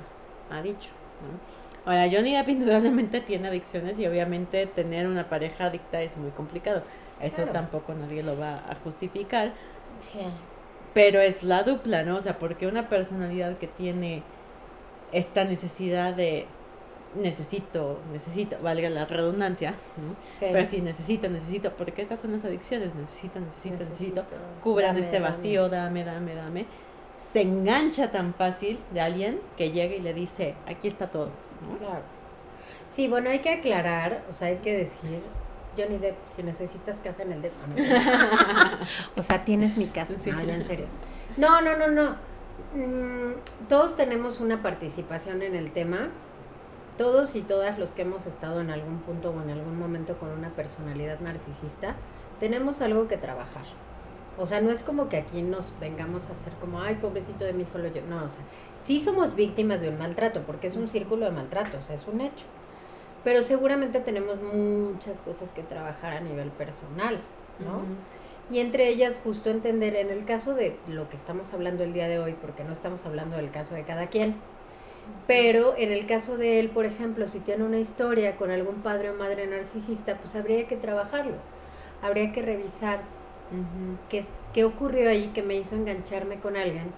ha 0.50 0.62
dicho. 0.62 0.90
¿no? 1.22 1.66
Ahora, 1.86 2.08
Johnny 2.10 2.34
Depp 2.34 2.48
indudablemente 2.48 3.20
tiene 3.20 3.48
adicciones 3.48 3.98
y 4.00 4.06
obviamente 4.06 4.66
tener 4.66 5.06
una 5.06 5.28
pareja 5.28 5.66
adicta 5.66 6.02
es 6.02 6.16
muy 6.16 6.30
complicado. 6.30 6.82
Eso 7.20 7.44
tampoco 7.44 7.94
nadie 7.94 8.22
lo 8.22 8.36
va 8.36 8.56
a 8.68 8.74
justificar. 8.82 9.52
Sí. 10.00 10.18
Pero 10.92 11.20
es 11.20 11.44
la 11.44 11.62
dupla, 11.62 12.02
¿no? 12.02 12.16
O 12.16 12.20
sea, 12.20 12.38
porque 12.38 12.66
una 12.66 12.88
personalidad 12.88 13.56
que 13.56 13.68
tiene 13.68 14.22
esta 15.12 15.44
necesidad 15.44 16.14
de 16.14 16.46
necesito, 17.14 18.00
necesito, 18.12 18.58
valga 18.62 18.90
la 18.90 19.06
redundancia, 19.06 19.70
¿no? 19.96 20.16
pero 20.40 20.64
sí, 20.66 20.80
necesito, 20.80 21.28
necesito, 21.28 21.72
porque 21.72 22.02
esas 22.02 22.20
son 22.20 22.32
las 22.32 22.44
adicciones, 22.44 22.94
necesito, 22.94 23.40
necesito, 23.40 23.84
necesito, 23.84 24.24
cubran 24.62 24.98
este 24.98 25.18
vacío, 25.18 25.68
dame. 25.68 26.04
dame, 26.04 26.34
dame, 26.34 26.66
Se 27.18 27.42
engancha 27.42 28.10
tan 28.10 28.34
fácil 28.34 28.78
de 28.92 29.00
alguien 29.00 29.40
que 29.56 29.70
llega 29.70 29.94
y 29.94 30.00
le 30.00 30.14
dice, 30.14 30.54
aquí 30.66 30.88
está 30.88 31.10
todo. 31.10 31.30
Claro. 31.78 32.02
Sí, 32.90 33.08
bueno, 33.08 33.30
hay 33.30 33.40
que 33.40 33.50
aclarar, 33.50 34.22
o 34.30 34.32
sea, 34.32 34.48
hay 34.48 34.56
que 34.56 34.76
decir, 34.76 35.20
Johnny 35.76 35.98
Depp, 35.98 36.16
si 36.28 36.42
necesitas 36.42 36.96
casa 36.98 37.22
en 37.22 37.32
el 37.32 37.42
Depp, 37.42 37.52
o 39.16 39.22
sea, 39.22 39.44
tienes 39.44 39.76
mi 39.76 39.86
casa, 39.86 40.14
no, 40.24 40.40
en 40.40 40.64
serio. 40.64 40.86
No, 41.36 41.60
no, 41.60 41.76
no, 41.76 41.88
no. 41.88 42.16
Mm, 42.74 43.34
todos 43.68 43.96
tenemos 43.96 44.40
una 44.40 44.62
participación 44.62 45.42
en 45.42 45.54
el 45.54 45.72
tema 45.72 46.08
todos 46.96 47.36
y 47.36 47.42
todas 47.42 47.78
los 47.78 47.90
que 47.90 48.02
hemos 48.02 48.26
estado 48.26 48.60
en 48.60 48.70
algún 48.70 48.98
punto 49.00 49.30
o 49.30 49.42
en 49.42 49.50
algún 49.50 49.78
momento 49.78 50.16
con 50.18 50.30
una 50.30 50.50
personalidad 50.50 51.20
narcisista, 51.20 51.94
tenemos 52.40 52.80
algo 52.80 53.08
que 53.08 53.16
trabajar. 53.16 53.64
O 54.38 54.46
sea, 54.46 54.60
no 54.60 54.70
es 54.70 54.82
como 54.84 55.08
que 55.08 55.16
aquí 55.16 55.42
nos 55.42 55.72
vengamos 55.80 56.28
a 56.28 56.32
hacer 56.32 56.52
como, 56.54 56.80
ay, 56.80 56.96
pobrecito 56.96 57.44
de 57.44 57.52
mí 57.52 57.64
solo 57.64 57.88
yo. 57.88 58.02
No, 58.02 58.16
o 58.24 58.28
sea, 58.28 58.42
sí 58.82 59.00
somos 59.00 59.34
víctimas 59.34 59.80
de 59.80 59.88
un 59.88 59.98
maltrato, 59.98 60.42
porque 60.46 60.66
es 60.66 60.76
un 60.76 60.88
círculo 60.88 61.24
de 61.26 61.32
maltrato, 61.32 61.78
o 61.78 61.82
sea, 61.82 61.96
es 61.96 62.06
un 62.06 62.20
hecho. 62.20 62.44
Pero 63.24 63.42
seguramente 63.42 64.00
tenemos 64.00 64.40
muchas 64.42 65.22
cosas 65.22 65.52
que 65.52 65.62
trabajar 65.62 66.12
a 66.12 66.20
nivel 66.20 66.50
personal, 66.50 67.20
¿no? 67.58 67.82
Y 68.54 68.60
entre 68.60 68.88
ellas, 68.88 69.20
justo 69.24 69.50
entender, 69.50 69.96
en 69.96 70.10
el 70.10 70.24
caso 70.24 70.54
de 70.54 70.76
lo 70.86 71.08
que 71.08 71.16
estamos 71.16 71.52
hablando 71.52 71.82
el 71.82 71.92
día 71.92 72.06
de 72.08 72.18
hoy, 72.20 72.34
porque 72.40 72.62
no 72.62 72.72
estamos 72.72 73.04
hablando 73.04 73.36
del 73.36 73.50
caso 73.50 73.74
de 73.74 73.84
cada 73.84 74.08
quien, 74.08 74.36
pero 75.26 75.74
en 75.76 75.92
el 75.92 76.06
caso 76.06 76.36
de 76.36 76.60
él, 76.60 76.70
por 76.70 76.84
ejemplo, 76.84 77.26
si 77.28 77.40
tiene 77.40 77.64
una 77.64 77.78
historia 77.78 78.36
con 78.36 78.50
algún 78.50 78.82
padre 78.82 79.10
o 79.10 79.14
madre 79.14 79.46
narcisista, 79.46 80.18
pues 80.18 80.36
habría 80.36 80.66
que 80.68 80.76
trabajarlo. 80.76 81.36
habría 82.02 82.32
que 82.32 82.42
revisar 82.42 83.00
Qué, 84.08 84.24
qué 84.52 84.64
ocurrió 84.64 85.08
ahí 85.08 85.28
que 85.28 85.42
me 85.42 85.56
hizo 85.56 85.74
engancharme 85.74 86.40
con 86.40 86.56
alguien 86.56 86.92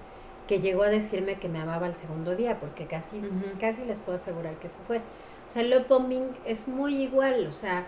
que 0.46 0.60
llegó 0.60 0.82
a 0.82 0.88
decirme 0.88 1.34
que 1.38 1.48
me 1.48 1.60
amaba 1.60 1.86
el 1.86 1.94
segundo 1.94 2.34
día, 2.34 2.58
porque 2.58 2.86
casi, 2.86 3.18
Ujú. 3.18 3.60
casi 3.60 3.84
les 3.84 3.98
puedo 3.98 4.16
asegurar 4.16 4.54
que 4.56 4.66
eso 4.66 4.78
fue. 4.86 4.98
O 4.98 5.50
sea, 5.50 5.62
el 5.62 5.84
bombing 5.88 6.30
es 6.46 6.66
muy 6.66 7.02
igual, 7.02 7.46
o 7.46 7.52
sea, 7.52 7.84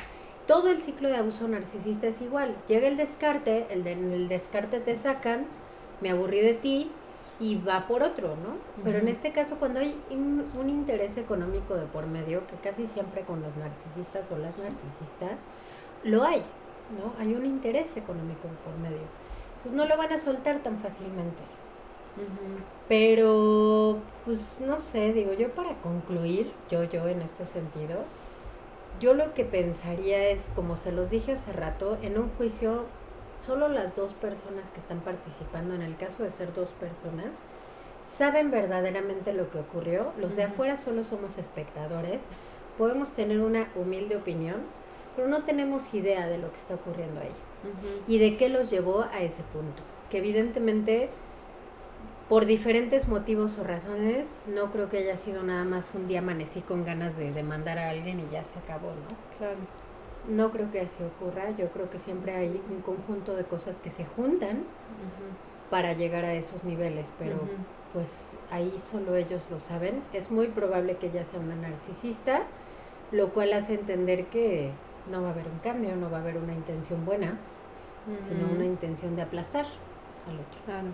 todo 0.46 0.68
el 0.68 0.78
ciclo 0.78 1.08
de 1.08 1.16
abuso 1.16 1.48
narcisista 1.48 2.06
es 2.06 2.20
igual. 2.20 2.54
Llega 2.68 2.86
el 2.86 2.96
descarte, 2.96 3.66
el 3.70 3.82
de, 3.82 3.92
en 3.92 4.12
el 4.12 4.28
descarte 4.28 4.80
te 4.80 4.94
sacan, 4.94 5.46
me 6.00 6.10
aburrí 6.10 6.40
de 6.40 6.54
ti 6.54 6.90
y 7.38 7.56
va 7.56 7.86
por 7.86 8.02
otro, 8.02 8.28
¿no? 8.28 8.58
Pero 8.84 8.98
en 8.98 9.08
este 9.08 9.32
caso, 9.32 9.56
cuando 9.58 9.80
hay 9.80 9.94
un 10.10 10.68
interés 10.68 11.16
económico 11.16 11.76
de 11.76 11.86
por 11.86 12.06
medio, 12.06 12.46
que 12.46 12.56
casi 12.56 12.86
siempre 12.86 13.22
con 13.22 13.40
los 13.40 13.56
narcisistas 13.56 14.30
o 14.32 14.38
las 14.38 14.58
narcisistas, 14.58 15.38
lo 16.02 16.24
hay, 16.24 16.42
¿no? 16.98 17.12
Hay 17.18 17.34
un 17.34 17.46
interés 17.46 17.96
económico 17.96 18.48
por 18.64 18.76
medio. 18.78 19.06
Entonces 19.56 19.72
no 19.72 19.86
lo 19.86 19.96
van 19.96 20.12
a 20.12 20.18
soltar 20.18 20.60
tan 20.60 20.78
fácilmente. 20.78 21.42
Pero, 22.88 23.98
pues 24.24 24.56
no 24.60 24.80
sé, 24.80 25.12
digo 25.12 25.32
yo 25.32 25.50
para 25.50 25.74
concluir, 25.76 26.52
yo, 26.70 26.82
yo 26.84 27.08
en 27.08 27.22
este 27.22 27.46
sentido, 27.46 28.04
yo 29.00 29.14
lo 29.14 29.32
que 29.32 29.44
pensaría 29.44 30.28
es, 30.28 30.50
como 30.54 30.76
se 30.76 30.92
los 30.92 31.10
dije 31.10 31.32
hace 31.32 31.52
rato, 31.52 31.98
en 32.02 32.18
un 32.18 32.28
juicio, 32.30 32.84
solo 33.42 33.68
las 33.68 33.94
dos 33.94 34.12
personas 34.14 34.70
que 34.70 34.80
están 34.80 35.00
participando, 35.00 35.74
en 35.74 35.82
el 35.82 35.96
caso 35.96 36.22
de 36.24 36.30
ser 36.30 36.52
dos 36.52 36.70
personas, 36.72 37.30
saben 38.02 38.50
verdaderamente 38.50 39.32
lo 39.32 39.50
que 39.50 39.58
ocurrió. 39.58 40.12
Los 40.18 40.36
de 40.36 40.44
afuera 40.44 40.76
solo 40.76 41.04
somos 41.04 41.38
espectadores, 41.38 42.24
podemos 42.76 43.12
tener 43.12 43.40
una 43.40 43.68
humilde 43.76 44.16
opinión, 44.16 44.62
pero 45.20 45.28
no 45.28 45.44
tenemos 45.44 45.92
idea 45.92 46.26
de 46.28 46.38
lo 46.38 46.50
que 46.50 46.56
está 46.56 46.76
ocurriendo 46.76 47.20
ahí 47.20 47.30
y 48.08 48.18
de 48.18 48.38
qué 48.38 48.48
los 48.48 48.70
llevó 48.70 49.02
a 49.02 49.20
ese 49.20 49.42
punto. 49.42 49.82
Que 50.08 50.16
evidentemente, 50.16 51.10
por 52.30 52.46
diferentes 52.46 53.06
motivos 53.06 53.58
o 53.58 53.64
razones, 53.64 54.30
no 54.46 54.72
creo 54.72 54.88
que 54.88 54.96
haya 54.96 55.18
sido 55.18 55.42
nada 55.42 55.64
más 55.64 55.94
un 55.94 56.08
día 56.08 56.20
amanecí 56.20 56.62
con 56.62 56.86
ganas 56.86 57.18
de 57.18 57.32
demandar 57.32 57.78
a 57.78 57.90
alguien 57.90 58.18
y 58.18 58.32
ya 58.32 58.42
se 58.42 58.58
acabó, 58.60 58.88
¿no? 58.88 59.36
Claro. 59.36 59.58
No 60.26 60.50
creo 60.52 60.72
que 60.72 60.80
así 60.80 61.04
ocurra, 61.04 61.50
yo 61.50 61.68
creo 61.68 61.90
que 61.90 61.98
siempre 61.98 62.34
hay 62.34 62.58
un 62.70 62.80
conjunto 62.80 63.36
de 63.36 63.44
cosas 63.44 63.76
que 63.76 63.90
se 63.90 64.06
juntan 64.06 64.64
para 65.68 65.92
llegar 65.92 66.24
a 66.24 66.32
esos 66.32 66.64
niveles, 66.64 67.12
pero 67.18 67.36
pues 67.92 68.38
ahí 68.50 68.72
solo 68.78 69.16
ellos 69.16 69.44
lo 69.50 69.60
saben. 69.60 70.02
Es 70.14 70.30
muy 70.30 70.46
probable 70.46 70.96
que 70.96 71.08
ella 71.08 71.26
sea 71.26 71.40
una 71.40 71.56
narcisista, 71.56 72.44
lo 73.12 73.34
cual 73.34 73.52
hace 73.52 73.74
entender 73.74 74.26
que 74.26 74.70
no 75.10 75.22
va 75.22 75.28
a 75.28 75.30
haber 75.32 75.46
un 75.46 75.58
cambio, 75.60 75.94
no 75.96 76.10
va 76.10 76.18
a 76.18 76.20
haber 76.20 76.36
una 76.36 76.52
intención 76.52 77.04
buena, 77.04 77.38
sino 78.20 78.48
una 78.48 78.64
intención 78.64 79.14
de 79.16 79.22
aplastar 79.22 79.66
al 80.28 80.34
otro. 80.34 80.60
Claro. 80.64 80.88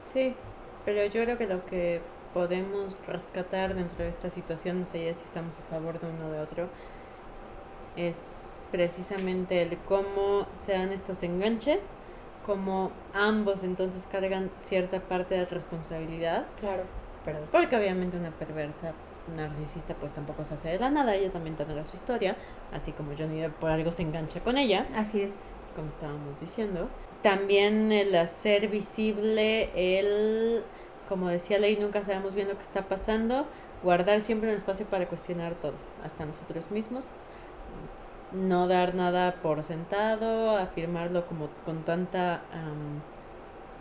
Sí, 0.00 0.34
pero 0.84 1.04
yo 1.06 1.22
creo 1.24 1.36
que 1.38 1.46
lo 1.46 1.64
que 1.66 2.00
podemos 2.32 2.96
rescatar 3.06 3.74
dentro 3.74 3.98
de 4.04 4.08
esta 4.10 4.30
situación, 4.30 4.80
no 4.80 4.86
sé 4.86 5.04
ya 5.04 5.14
si 5.14 5.24
estamos 5.24 5.58
a 5.58 5.62
favor 5.70 5.98
de 6.00 6.06
uno 6.06 6.28
o 6.28 6.30
de 6.30 6.40
otro, 6.40 6.68
es 7.96 8.64
precisamente 8.70 9.62
el 9.62 9.76
cómo 9.78 10.46
se 10.52 10.72
dan 10.72 10.92
estos 10.92 11.22
enganches, 11.22 11.94
cómo 12.46 12.90
ambos 13.14 13.64
entonces 13.64 14.06
cargan 14.10 14.50
cierta 14.56 15.00
parte 15.00 15.34
de 15.34 15.44
responsabilidad, 15.46 16.46
Claro, 16.60 16.84
perdón. 17.24 17.48
porque 17.50 17.76
obviamente 17.76 18.16
una 18.16 18.30
perversa 18.30 18.92
narcisista 19.36 19.94
pues 19.94 20.12
tampoco 20.12 20.44
se 20.44 20.54
hace 20.54 20.68
de 20.70 20.78
la 20.78 20.90
nada, 20.90 21.14
ella 21.14 21.30
también 21.30 21.56
tendrá 21.56 21.84
su 21.84 21.96
historia, 21.96 22.36
así 22.72 22.92
como 22.92 23.12
Johnny 23.16 23.40
Depp 23.40 23.54
por 23.54 23.70
algo 23.70 23.90
se 23.90 24.02
engancha 24.02 24.40
con 24.40 24.56
ella 24.58 24.86
Así 24.94 25.22
es. 25.22 25.52
como 25.74 25.88
estábamos 25.88 26.40
diciendo. 26.40 26.88
También 27.22 27.90
el 27.92 28.14
hacer 28.14 28.68
visible 28.68 29.70
el, 29.74 30.62
como 31.08 31.28
decía 31.28 31.58
Ley, 31.58 31.76
nunca 31.76 32.04
sabemos 32.04 32.34
bien 32.34 32.48
lo 32.48 32.56
que 32.56 32.62
está 32.62 32.82
pasando, 32.82 33.46
guardar 33.82 34.20
siempre 34.20 34.50
un 34.50 34.56
espacio 34.56 34.86
para 34.86 35.06
cuestionar 35.06 35.54
todo, 35.54 35.74
hasta 36.04 36.24
nosotros 36.26 36.70
mismos. 36.70 37.04
No 38.32 38.68
dar 38.68 38.94
nada 38.94 39.36
por 39.42 39.62
sentado, 39.62 40.56
afirmarlo 40.56 41.26
como 41.26 41.48
con 41.64 41.82
tanta 41.84 42.42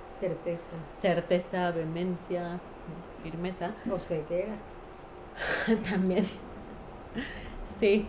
Certeza. 0.10 0.72
certeza, 0.90 1.70
vehemencia, 1.72 2.60
firmeza. 3.22 3.72
O 3.92 4.00
ceguera. 4.00 4.54
También. 5.90 6.26
Sí, 7.66 8.08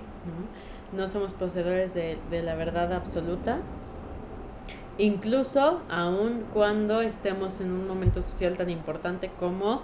¿no? 0.92 0.98
no 0.98 1.08
somos 1.08 1.32
poseedores 1.34 1.94
de, 1.94 2.18
de 2.30 2.42
la 2.42 2.54
verdad 2.54 2.92
absoluta. 2.92 3.58
Incluso 4.98 5.80
aun 5.90 6.44
cuando 6.52 7.02
estemos 7.02 7.60
en 7.60 7.70
un 7.70 7.86
momento 7.86 8.20
social 8.20 8.56
tan 8.56 8.68
importante 8.68 9.30
como 9.38 9.82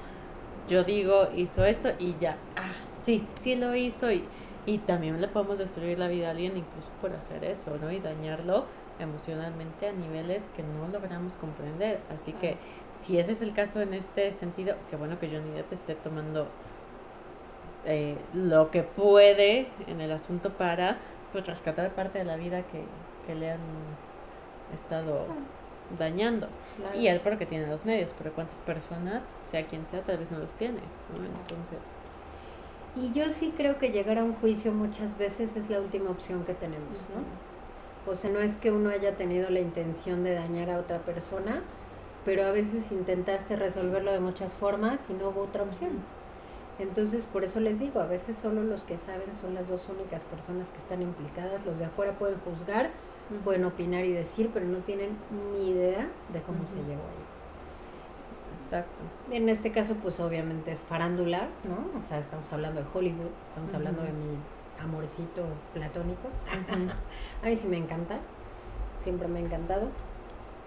yo 0.69 0.83
digo, 0.83 1.29
hizo 1.37 1.65
esto 1.65 1.91
y 1.99 2.17
ya. 2.19 2.37
Ah, 2.57 2.73
sí, 2.95 3.27
sí 3.31 3.55
lo 3.55 3.75
hizo 3.75 4.11
y, 4.11 4.25
y 4.67 4.79
también 4.79 5.21
le 5.21 5.29
podemos 5.29 5.59
destruir 5.59 5.99
la 5.99 6.09
vida 6.09 6.29
a 6.29 6.31
alguien 6.31 6.57
incluso 6.57 6.91
por 7.01 7.13
hacer 7.13 7.45
eso, 7.45 7.77
¿no? 7.81 7.93
Y 7.93 8.01
dañarlo 8.01 8.65
emocionalmente 8.99 9.89
a 9.89 9.93
niveles 9.93 10.45
que 10.57 10.63
no 10.63 10.89
logramos 10.89 11.37
comprender. 11.37 12.01
Así 12.13 12.33
que 12.33 12.57
si 12.93 13.19
ese 13.19 13.33
es 13.33 13.43
el 13.43 13.53
caso 13.53 13.83
en 13.83 13.93
este 13.93 14.33
sentido, 14.33 14.77
qué 14.89 14.97
bueno 14.97 15.19
que 15.19 15.29
Johnny 15.29 15.51
Depp 15.51 15.73
esté 15.73 15.95
tomando 15.95 16.49
eh, 17.87 18.17
lo 18.33 18.71
que 18.71 18.83
puede 18.83 19.69
en 19.87 20.01
el 20.01 20.13
asunto 20.13 20.51
para 20.51 20.99
pues 21.33 21.47
rescatar 21.47 21.91
parte 21.95 22.19
de 22.19 22.25
la 22.25 22.37
vida 22.37 22.63
que, 22.63 22.85
que 23.27 23.35
le 23.35 23.51
han 23.53 23.61
estado 24.73 25.27
dañando. 25.99 26.49
Claro. 26.77 26.99
Y 26.99 27.09
él 27.09 27.21
porque 27.21 27.47
tiene 27.47 27.67
los 27.67 27.85
medios, 27.85 28.15
pero 28.17 28.33
cuántas 28.33 28.61
personas, 28.61 29.35
sea 29.45 29.67
quien 29.67 29.87
sea, 29.87 30.03
tal 30.03 30.19
vez 30.19 30.31
no 30.31 30.39
los 30.39 30.55
tiene. 30.55 30.81
¿no? 30.81 31.25
Entonces, 31.25 31.97
Y 32.95 33.13
yo 33.13 33.31
sí 33.31 33.53
creo 33.57 33.79
que 33.79 33.91
llegar 33.91 34.19
a 34.19 34.25
un 34.25 34.35
juicio 34.35 34.73
muchas 34.73 35.19
veces 35.19 35.57
es 35.57 35.69
la 35.71 35.81
última 35.81 36.11
opción 36.11 36.45
que 36.45 36.55
tenemos, 36.55 37.09
¿no? 37.11 37.25
O 38.11 38.15
sea, 38.15 38.31
no 38.31 38.41
es 38.41 38.57
que 38.59 38.71
uno 38.71 38.91
haya 38.91 39.17
tenido 39.17 39.51
la 39.51 39.61
intención 39.61 40.25
de 40.25 40.35
dañar 40.35 40.71
a 40.71 40.79
otra 40.79 41.01
persona, 41.01 41.63
pero 42.25 42.45
a 42.45 42.53
veces 42.53 42.93
intentaste 42.93 43.57
resolverlo 43.57 44.13
de 44.13 44.21
muchas 44.21 44.57
formas 44.57 45.09
y 45.11 45.15
no 45.15 45.31
hubo 45.31 45.43
otra 45.43 45.63
opción. 45.65 46.05
Entonces, 46.79 47.27
por 47.27 47.45
eso 47.45 47.61
les 47.61 47.79
digo, 47.79 48.01
a 48.01 48.07
veces 48.07 48.37
solo 48.37 48.63
los 48.63 48.83
que 48.85 48.99
saben 48.99 49.33
son 49.35 49.55
las 49.55 49.69
dos 49.69 49.89
únicas 49.89 50.25
personas 50.25 50.71
que 50.71 50.79
están 50.79 51.03
implicadas. 51.03 51.65
Los 51.65 51.79
de 51.79 51.85
afuera 51.85 52.19
pueden 52.19 52.39
juzgar, 52.41 52.91
pueden 53.45 53.65
opinar 53.65 54.05
y 54.05 54.13
decir, 54.13 54.51
pero 54.53 54.67
no 54.67 54.79
tienen 54.79 55.17
ni 55.31 55.71
idea 55.71 56.09
de 56.33 56.43
cómo 56.43 56.67
se 56.67 56.77
llegó 56.77 57.03
ahí. 57.03 57.25
Exacto. 58.57 59.03
En 59.31 59.49
este 59.49 59.71
caso, 59.71 59.95
pues 59.97 60.19
obviamente 60.21 60.73
es 60.73 60.85
farándula, 60.85 61.49
¿no? 61.63 61.99
O 61.99 62.03
sea, 62.03 62.19
estamos 62.19 62.53
hablando 62.53 62.81
de 62.81 62.87
Hollywood, 62.93 63.31
estamos 63.43 63.73
hablando 63.75 64.03
de 64.03 64.13
mi 64.13 64.37
amorcito 64.81 65.45
platónico. 65.73 66.29
A 67.43 67.47
mí 67.47 67.57
sí 67.57 67.69
me 67.69 67.77
encanta, 67.77 68.19
siempre 68.99 69.29
me 69.29 69.39
ha 69.39 69.43
encantado. 69.43 69.89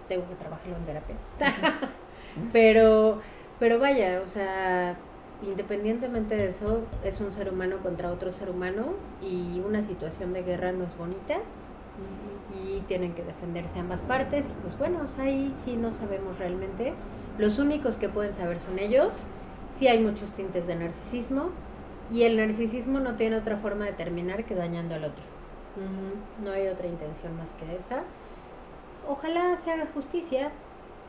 Tengo 0.08 0.26
que 0.28 0.36
trabajarlo 0.36 0.76
en 0.76 0.84
terapia. 0.86 1.16
pero, 2.52 3.20
pero 3.58 3.78
vaya, 3.78 4.22
o 4.24 4.28
sea, 4.28 4.96
independientemente 5.42 6.36
de 6.36 6.48
eso, 6.48 6.80
es 7.04 7.20
un 7.20 7.32
ser 7.32 7.52
humano 7.52 7.78
contra 7.82 8.10
otro 8.10 8.32
ser 8.32 8.50
humano 8.50 8.94
y 9.22 9.60
una 9.60 9.82
situación 9.82 10.32
de 10.32 10.42
guerra 10.42 10.72
no 10.72 10.84
es 10.84 10.96
bonita 10.96 11.38
y 12.54 12.80
tienen 12.82 13.14
que 13.14 13.22
defenderse 13.22 13.78
ambas 13.78 14.02
partes. 14.02 14.50
Y 14.50 14.52
pues 14.62 14.78
bueno, 14.78 15.00
o 15.04 15.06
sea, 15.06 15.24
ahí 15.24 15.54
sí 15.64 15.76
no 15.76 15.92
sabemos 15.92 16.38
realmente. 16.38 16.94
Los 17.38 17.58
únicos 17.58 17.96
que 17.96 18.08
pueden 18.08 18.34
saber 18.34 18.58
son 18.58 18.78
ellos. 18.78 19.14
Sí 19.76 19.86
hay 19.86 20.02
muchos 20.02 20.30
tintes 20.30 20.66
de 20.66 20.74
narcisismo 20.74 21.50
y 22.10 22.22
el 22.22 22.36
narcisismo 22.36 23.00
no 23.00 23.14
tiene 23.14 23.36
otra 23.36 23.58
forma 23.58 23.84
de 23.84 23.92
terminar 23.92 24.44
que 24.44 24.54
dañando 24.54 24.94
al 24.94 25.04
otro. 25.04 25.24
No 26.42 26.50
hay 26.50 26.66
otra 26.66 26.88
intención 26.88 27.36
más 27.36 27.50
que 27.54 27.76
esa. 27.76 28.02
Ojalá 29.08 29.56
se 29.56 29.70
haga 29.70 29.86
justicia. 29.94 30.50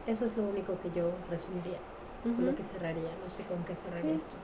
Eso 0.05 0.25
es 0.25 0.37
lo 0.37 0.43
único 0.43 0.79
que 0.81 0.89
yo 0.95 1.11
resumiría, 1.29 1.77
con 2.23 2.45
lo 2.45 2.55
que 2.55 2.63
cerraría. 2.63 3.09
No 3.23 3.29
sé 3.29 3.43
con 3.43 3.63
qué 3.63 3.75
cerraría 3.75 4.11
Sí. 4.11 4.17
esto. 4.17 4.37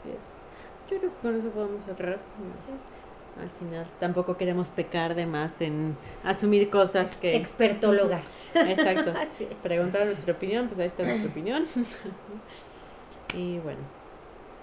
Así 0.00 0.10
es. 0.10 0.90
Yo 0.90 0.98
creo 0.98 1.10
que 1.12 1.16
con 1.22 1.36
eso 1.36 1.48
podemos 1.50 1.84
cerrar. 1.84 2.18
Al 3.40 3.48
final, 3.58 3.86
tampoco 4.00 4.36
queremos 4.36 4.68
pecar 4.70 5.14
de 5.14 5.24
más 5.24 5.60
en 5.60 5.96
asumir 6.24 6.68
cosas 6.68 7.14
que... 7.16 7.36
Expertólogas. 7.36 8.50
Exacto. 8.54 9.12
Sí. 9.38 9.48
Preguntar 9.62 10.04
nuestra 10.06 10.32
opinión, 10.34 10.66
pues 10.66 10.78
ahí 10.80 10.86
está 10.86 11.04
nuestra 11.04 11.28
opinión. 11.30 11.64
y 13.34 13.58
bueno, 13.60 13.78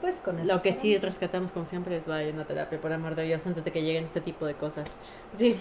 Pues 0.02 0.20
con 0.20 0.38
eso. 0.40 0.54
lo 0.54 0.62
que 0.62 0.74
sí 0.74 0.98
rescatamos 0.98 1.52
como 1.52 1.66
siempre 1.66 1.98
es 1.98 2.08
vayan 2.08 2.40
a 2.40 2.46
terapia, 2.46 2.80
por 2.80 2.92
amor 2.92 3.16
de 3.16 3.24
Dios, 3.24 3.48
antes 3.48 3.64
de 3.64 3.72
que 3.72 3.82
lleguen 3.82 4.04
este 4.04 4.20
tipo 4.22 4.46
de 4.46 4.54
cosas. 4.56 4.92
Sí. 5.34 5.56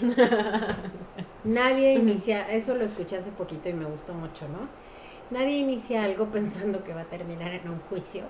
Nadie 1.44 1.94
inicia, 1.94 2.50
eso 2.50 2.74
lo 2.74 2.84
escuché 2.84 3.16
hace 3.16 3.30
poquito 3.30 3.68
y 3.68 3.72
me 3.72 3.84
gustó 3.86 4.12
mucho, 4.14 4.46
¿no? 4.48 4.68
Nadie 5.30 5.58
inicia 5.58 6.04
algo 6.04 6.26
pensando 6.32 6.84
que 6.84 6.94
va 6.94 7.02
a 7.02 7.06
terminar 7.06 7.52
en 7.52 7.68
un 7.68 7.80
juicio. 7.88 8.22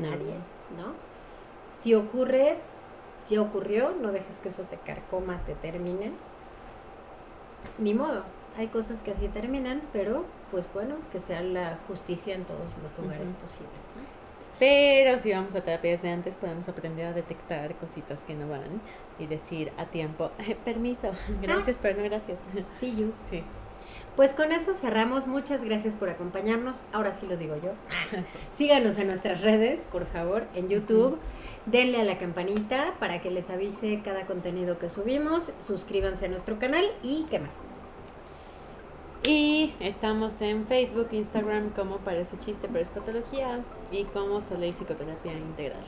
Nadie, 0.00 0.34
¿no? 0.76 0.94
Si 1.80 1.94
ocurre, 1.94 2.58
ya 3.26 3.40
ocurrió, 3.42 3.92
no 4.00 4.12
dejes 4.12 4.38
que 4.40 4.48
eso 4.48 4.62
te 4.64 4.76
carcoma, 4.76 5.40
te 5.46 5.54
termine. 5.54 6.12
ni 7.78 7.94
modo. 7.94 8.24
Hay 8.58 8.66
cosas 8.68 9.02
que 9.02 9.12
así 9.12 9.28
terminan, 9.28 9.80
pero 9.92 10.24
pues 10.50 10.66
bueno, 10.74 10.96
que 11.12 11.20
sea 11.20 11.40
la 11.42 11.78
justicia 11.86 12.34
en 12.34 12.44
todos 12.44 12.60
los 12.82 12.98
lugares 13.04 13.28
posibles. 13.30 13.84
¿no? 13.96 14.02
Pero 14.58 15.18
si 15.18 15.32
vamos 15.32 15.54
a 15.54 15.62
terapias 15.62 16.02
de 16.02 16.10
antes, 16.10 16.34
podemos 16.34 16.68
aprender 16.68 17.06
a 17.06 17.12
detectar 17.12 17.74
cositas 17.76 18.18
que 18.24 18.34
no 18.34 18.48
van 18.48 18.82
y 19.18 19.26
decir 19.26 19.72
a 19.78 19.86
tiempo, 19.86 20.30
permiso, 20.64 21.12
gracias, 21.42 21.78
pero 21.80 21.98
no 21.98 22.04
gracias. 22.04 22.38
Sí, 22.78 22.94
you. 22.96 23.12
Sí. 23.30 23.42
Pues 24.20 24.34
con 24.34 24.52
eso 24.52 24.74
cerramos. 24.74 25.26
Muchas 25.26 25.64
gracias 25.64 25.94
por 25.94 26.10
acompañarnos. 26.10 26.82
Ahora 26.92 27.14
sí 27.14 27.26
lo 27.26 27.38
digo 27.38 27.56
yo. 27.56 27.70
Síganos 28.54 28.98
en 28.98 29.06
nuestras 29.06 29.40
redes, 29.40 29.86
por 29.90 30.04
favor, 30.04 30.44
en 30.54 30.68
YouTube. 30.68 31.16
Denle 31.64 32.02
a 32.02 32.04
la 32.04 32.18
campanita 32.18 32.92
para 33.00 33.22
que 33.22 33.30
les 33.30 33.48
avise 33.48 34.02
cada 34.04 34.26
contenido 34.26 34.78
que 34.78 34.90
subimos. 34.90 35.54
Suscríbanse 35.58 36.26
a 36.26 36.28
nuestro 36.28 36.58
canal 36.58 36.84
y 37.02 37.28
qué 37.30 37.38
más. 37.38 37.48
Y 39.26 39.72
estamos 39.80 40.38
en 40.42 40.66
Facebook, 40.66 41.08
Instagram 41.12 41.70
como 41.70 41.96
Parece 41.96 42.38
Chiste 42.40 42.68
pero 42.68 42.80
es 42.80 42.90
Patología 42.90 43.60
y 43.90 44.04
como 44.04 44.42
Soleil 44.42 44.74
Psicoterapia 44.74 45.32
Integral. 45.32 45.80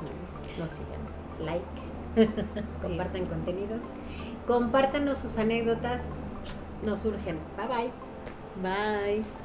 No. 0.00 0.62
Nos 0.62 0.70
sigan. 0.70 1.02
Like. 1.44 2.40
Compartan 2.80 3.26
contenidos. 3.26 3.90
Compártanos 4.46 5.18
sus 5.18 5.36
anécdotas. 5.36 6.10
Nos 6.80 7.02
surgen. 7.02 7.52
Bye 7.54 7.66
bye. 7.68 7.92
Bye. 8.54 9.36